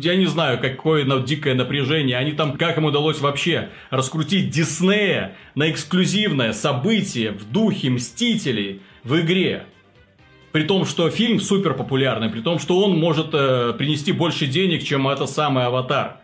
[0.00, 5.70] я не знаю, какое дикое напряжение, они там, как им удалось вообще раскрутить Диснея на
[5.70, 9.66] эксклюзивное событие в духе Мстителей в игре.
[10.54, 14.84] При том, что фильм супер популярный, при том, что он может э, принести больше денег,
[14.84, 16.18] чем это самый аватар.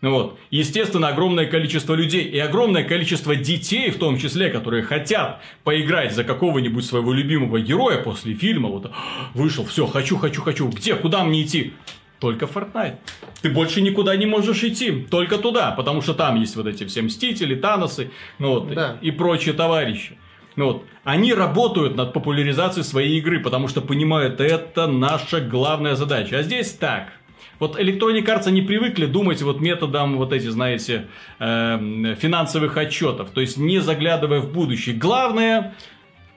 [0.00, 0.38] Вот.
[0.50, 6.24] Естественно, огромное количество людей и огромное количество детей, в том числе, которые хотят поиграть за
[6.24, 8.70] какого-нибудь своего любимого героя после фильма.
[8.70, 8.92] Вот «А,
[9.34, 10.68] вышел, все, хочу, хочу, хочу.
[10.68, 11.74] Где, куда мне идти?
[12.18, 12.96] Только Fortnite.
[13.42, 17.02] Ты больше никуда не можешь идти, только туда, потому что там есть вот эти все
[17.02, 18.96] мстители, Таносы, ну вот, Да.
[19.02, 20.16] и прочие товарищи.
[20.56, 26.38] Вот, они работают над популяризацией своей игры, потому что понимают, это наша главная задача.
[26.38, 27.12] А здесь так.
[27.58, 31.06] Вот Electronic Arts они привыкли думать вот методом вот эти, знаете,
[31.38, 33.30] эм, финансовых отчетов.
[33.30, 34.94] То есть не заглядывая в будущее.
[34.94, 35.74] Главное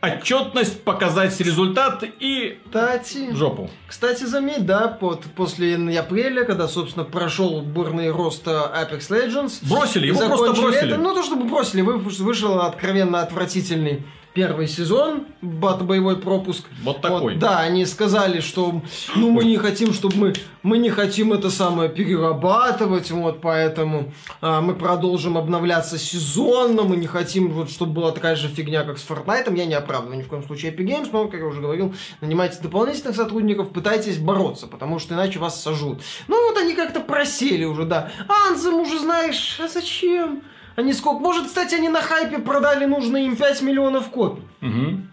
[0.02, 3.70] отчетность, показать результат и Кстати, жопу.
[3.88, 9.60] Кстати, заметь, да, под, после апреля, когда, собственно, прошел бурный рост э, Apex Legends.
[9.68, 10.88] Бросили, его просто бросили.
[10.92, 14.04] это, ну, то, чтобы бросили, вы- вышел откровенно отвратительный
[14.34, 16.66] первый сезон, бат боевой пропуск.
[16.84, 17.36] Вот такой.
[17.36, 18.82] да, они сказали, что
[19.16, 24.12] ну мы не хотим, чтобы мы мы не хотим это самое перерабатывать, вот поэтому
[24.42, 28.98] а, мы продолжим обновляться сезонно, мы не хотим вот чтобы была такая же фигня, как
[29.00, 29.56] с Fortnite.
[29.58, 32.60] Я не оправдываю ни в коем случае Epic Games, но как я уже говорил, нанимайте
[32.62, 36.02] дополнительных сотрудников, пытайтесь бороться, потому что иначе вас сожрут.
[36.28, 38.12] Ну вот они как-то просели уже, да.
[38.28, 40.44] Анзем уже знаешь, а зачем?
[40.80, 41.20] Они сколько?
[41.20, 44.44] Может, кстати, они на хайпе продали нужные им 5 миллионов копий.
[44.62, 45.12] Мгм.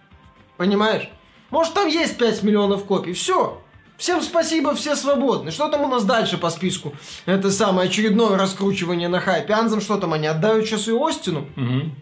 [0.56, 1.10] Понимаешь?
[1.50, 3.12] Может, там есть 5 миллионов копий.
[3.12, 3.60] Все.
[3.98, 5.50] Всем спасибо, все свободны.
[5.50, 6.94] Что там у нас дальше по списку?
[7.24, 9.54] Это самое очередное раскручивание на хайпе.
[9.54, 11.48] Анзам что там, они отдают сейчас и Остину?
[11.56, 11.96] Мгм.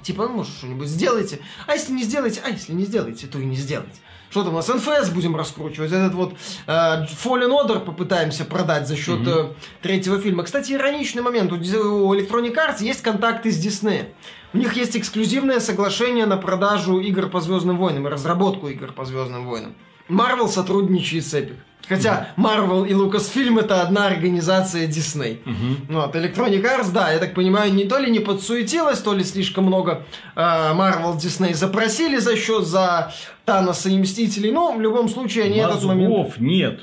[0.00, 1.40] Типа, ну, может, что-нибудь сделайте.
[1.66, 4.00] А если не сделаете, а если не сделаете, то и не сделайте.
[4.32, 4.68] Что там у нас?
[4.68, 5.92] НФС будем раскручивать.
[5.92, 6.32] Этот вот
[6.66, 9.52] э, Fallen Order попытаемся продать за счет э,
[9.82, 10.44] третьего фильма.
[10.44, 11.52] Кстати, ироничный момент.
[11.52, 14.06] У, у Electronic Arts есть контакты с Disney.
[14.54, 19.04] У них есть эксклюзивное соглашение на продажу игр по Звездным войнам и разработку игр по
[19.04, 19.74] Звездным войнам.
[20.08, 21.56] Marvel сотрудничает с Epic.
[21.88, 25.38] Хотя Marvel и Lucasfilm это одна организация Disney.
[25.44, 25.86] Мгм.
[25.88, 29.24] Ну, Вот, Electronic Arts, да, я так понимаю, не то ли не подсуетилась, то ли
[29.24, 30.04] слишком много
[30.34, 33.12] э, Marvel Disney запросили за счет за
[33.44, 36.10] Таноса и Мстителей, но в любом случае они этот момент...
[36.10, 36.80] Мозгов нет.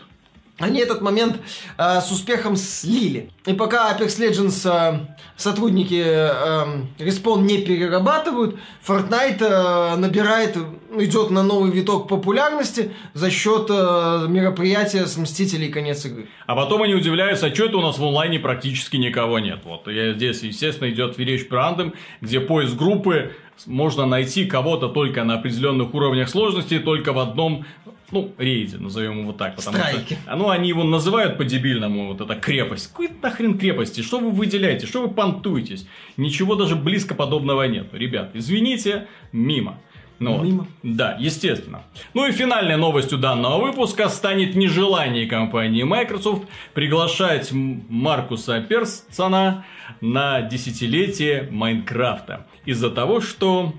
[0.59, 1.39] Они этот момент
[1.77, 3.31] э, с успехом слили.
[3.45, 5.07] И пока Apex Legends э,
[5.37, 10.57] сотрудники э, Respawn не перерабатывают, Fortnite э, набирает,
[10.97, 16.27] идет на новый виток популярности за счет э, мероприятия с Мстителей конец игры.
[16.45, 19.59] А потом они удивляются, а что это у нас в онлайне практически никого нет.
[19.63, 23.33] Вот я здесь, естественно, идет речь про рандом, где поиск группы
[23.65, 27.65] можно найти кого-то только на определенных уровнях сложности, только в одном,
[28.11, 29.55] ну, рейде, назовем его так.
[29.55, 30.17] Потому Страйке.
[30.23, 32.87] что, ну, они его называют по-дебильному, вот это крепость.
[32.87, 34.01] Какой нахрен крепости?
[34.01, 34.87] Что вы выделяете?
[34.87, 35.87] Что вы понтуетесь?
[36.17, 37.93] Ничего даже близко подобного нет.
[37.93, 39.79] Ребят, извините, мимо.
[40.19, 40.43] Ну, вот.
[40.43, 40.67] Мимо.
[40.83, 41.83] Да, естественно.
[42.13, 46.43] Ну и финальной новостью данного выпуска станет нежелание компании Microsoft
[46.73, 49.65] приглашать Маркуса Персона
[50.01, 52.47] на десятилетие Майнкрафта.
[52.65, 53.73] Из-за того, что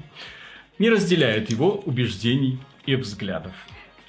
[0.79, 3.53] не разделяет его убеждений и взглядов.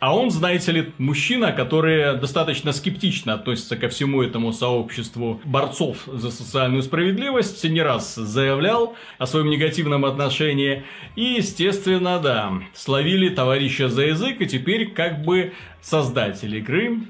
[0.02, 6.32] А он, знаете ли, мужчина, который достаточно скептично относится ко всему этому сообществу борцов за
[6.32, 10.86] социальную справедливость, не раз заявлял о своем негативном отношении.
[11.16, 17.02] И, естественно, да, словили товарища за язык, и теперь как бы создатель игры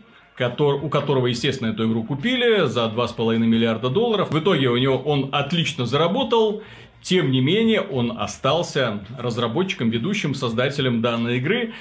[0.60, 4.32] у которого, естественно, эту игру купили за 2,5 миллиарда долларов.
[4.32, 6.64] В итоге у него он отлично заработал,
[7.02, 11.74] тем не менее, он остался разработчиком, ведущим, создателем данной игры.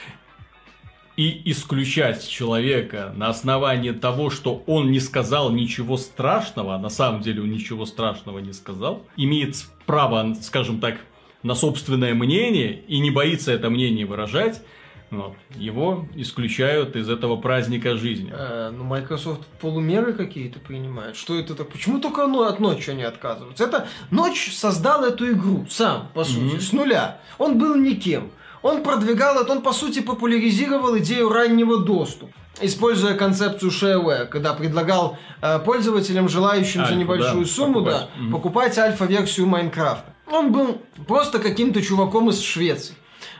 [1.20, 7.20] И исключать человека на основании того, что он не сказал ничего страшного, а на самом
[7.20, 9.54] деле он ничего страшного не сказал, имеет
[9.84, 10.96] право, скажем так,
[11.42, 14.62] на собственное мнение и не боится это мнение выражать,
[15.10, 15.34] вот.
[15.56, 18.32] Его исключают из этого праздника жизни.
[18.32, 21.16] Э, ну, Microsoft полумеры какие-то принимает.
[21.16, 21.68] Что это так?
[21.68, 23.64] Почему только оно от ночи они отказываются?
[23.64, 26.60] Это ночь создал эту игру сам, по сути, mm-hmm.
[26.60, 27.20] с нуля.
[27.36, 28.30] Он был никем.
[28.62, 35.16] Он продвигал это, он по сути популяризировал идею раннего доступа используя концепцию shareware, когда предлагал
[35.40, 37.94] э, пользователям, желающим Альфа, за небольшую да, сумму, покупать.
[37.94, 38.30] да, mm-hmm.
[38.30, 40.12] покупать альфа-версию Майнкрафта.
[40.30, 42.94] Он был просто каким-то чуваком из Швеции.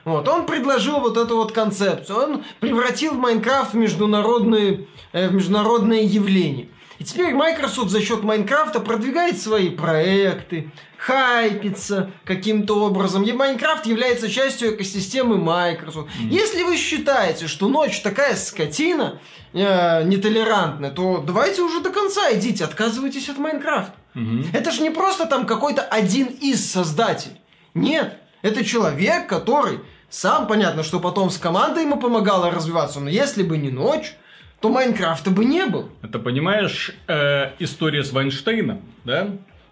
[0.04, 0.26] Вот.
[0.28, 2.18] Он предложил вот эту вот концепцию.
[2.18, 6.68] Он превратил Майнкрафт в, международные, э, в международное явление.
[6.98, 10.70] И теперь Microsoft за счет Майнкрафта продвигает свои проекты,
[11.00, 13.22] хайпится каким-то образом.
[13.22, 16.08] И Майнкрафт является частью экосистемы Microsoft.
[16.08, 16.28] Mm-hmm.
[16.28, 19.18] Если вы считаете, что ночь такая скотина,
[19.54, 23.94] э, нетолерантная, то давайте уже до конца идите, отказывайтесь от Майнкрафта.
[24.14, 24.48] Mm-hmm.
[24.52, 27.40] Это же не просто там какой-то один из создателей.
[27.72, 29.80] Нет, это человек, который
[30.10, 34.16] сам, понятно, что потом с командой ему помогало развиваться, но если бы не ночь,
[34.60, 35.88] то Майнкрафта бы не был.
[36.02, 39.30] Это, понимаешь, э, история с Вайнштейном, да?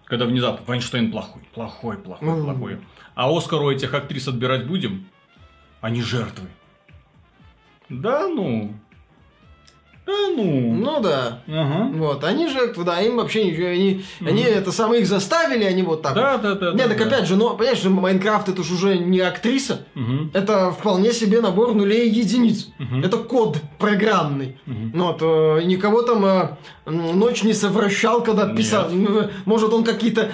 [0.09, 2.43] Когда внезапно Вайнштейн плохой, плохой, плохой, mm.
[2.43, 2.79] плохой.
[3.13, 5.07] А Оскар у этих актрис отбирать будем?
[5.81, 6.47] Они жертвы.
[7.89, 8.73] Да, ну,
[10.09, 10.73] а, ну.
[10.73, 11.43] Ну да.
[11.47, 11.89] Ага.
[11.93, 14.29] Вот, они же, да, им вообще ничего, они, угу.
[14.29, 16.15] они это самое их заставили, они вот так.
[16.15, 16.41] Да, вот.
[16.41, 16.67] да, да.
[16.71, 17.05] Нет, да, так да.
[17.05, 20.29] опять же, ну, понимаешь, Майнкрафт это же уже не актриса, угу.
[20.33, 22.69] это вполне себе набор нулей и единиц.
[22.79, 23.01] Угу.
[23.03, 24.57] Это код программный.
[24.65, 25.03] Угу.
[25.03, 26.49] Вот, э, никого там э,
[26.85, 28.89] ночь не совращал, когда писал.
[28.89, 29.31] Нет.
[29.45, 30.31] Может, он какие-то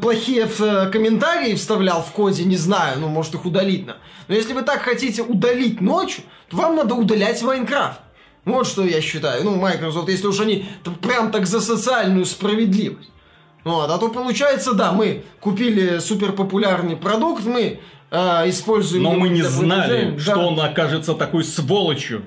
[0.00, 3.86] плохие э, комментарии вставлял в коде, не знаю, ну, может их удалить.
[4.28, 8.00] Но если вы так хотите удалить ночь, то вам надо удалять Майнкрафт.
[8.44, 9.44] Вот что я считаю.
[9.44, 10.66] Ну, Microsoft, если уж они
[11.02, 13.10] прям так за социальную справедливость.
[13.64, 17.80] Вот, а то получается, да, мы купили суперпопулярный продукт, мы
[18.10, 18.16] э,
[18.48, 19.02] используем...
[19.02, 20.18] Но мы не знали, да.
[20.18, 22.22] что он окажется такой сволочью.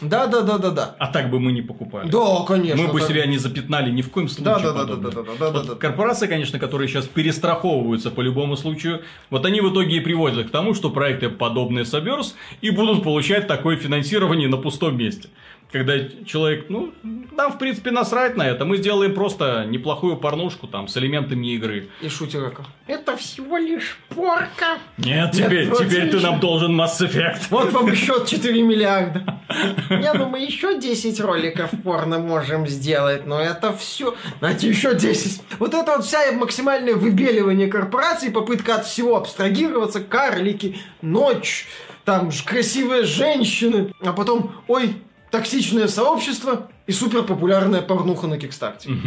[0.00, 0.96] Да, да, да, да, да.
[0.98, 2.10] А так бы мы не покупали.
[2.10, 2.82] Да, конечно.
[2.82, 3.08] Мы бы так...
[3.08, 4.56] себя не запятнали ни в коем случае.
[4.56, 5.74] Да, да, да, да, да, да, да, вот да, да.
[5.76, 10.50] Корпорации, конечно, которые сейчас перестраховываются по любому случаю, вот они в итоге и приводят к
[10.50, 15.28] тому, что проекты подобные Соберс и будут получать такое финансирование на пустом месте
[15.72, 15.94] когда
[16.26, 16.92] человек, ну,
[17.32, 18.66] нам, в принципе, насрать на это.
[18.66, 21.88] Мы сделаем просто неплохую порнушку там с элементами игры.
[22.02, 22.64] И шутерка.
[22.86, 24.78] Это всего лишь порка.
[24.98, 27.46] Нет, теперь, Нет, теперь ты нам должен Mass Effect.
[27.48, 29.40] Вот вам еще 4 миллиарда.
[29.90, 34.14] Я думаю, еще 10 роликов порно можем сделать, но это все.
[34.40, 35.42] Знаете, еще 10.
[35.58, 41.66] Вот это вот вся максимальное выбеливание корпораций, попытка от всего абстрагироваться, карлики, ночь,
[42.04, 44.96] там красивые женщины, а потом, ой,
[45.32, 48.90] токсичное сообщество и супер популярная порнуха на Кикстарте.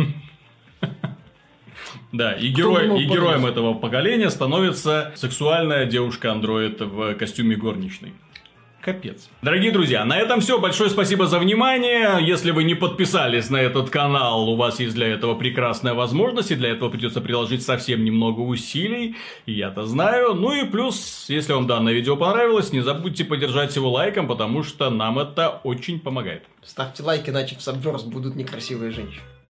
[2.12, 8.14] Да, и, герой, и героем этого поколения становится сексуальная девушка-андроид в костюме горничной.
[8.86, 9.30] Капец.
[9.42, 10.60] Дорогие друзья, на этом все.
[10.60, 12.20] Большое спасибо за внимание.
[12.22, 16.56] Если вы не подписались на этот канал, у вас есть для этого прекрасная возможность, и
[16.56, 19.16] для этого придется приложить совсем немного усилий.
[19.48, 20.36] Я-то знаю.
[20.36, 24.92] Ну и плюс, если вам данное видео понравилось, не забудьте поддержать его лайком, потому что
[24.92, 26.44] нам это очень помогает.
[26.64, 29.24] Ставьте лайк, иначе в Subverse будут некрасивые женщины.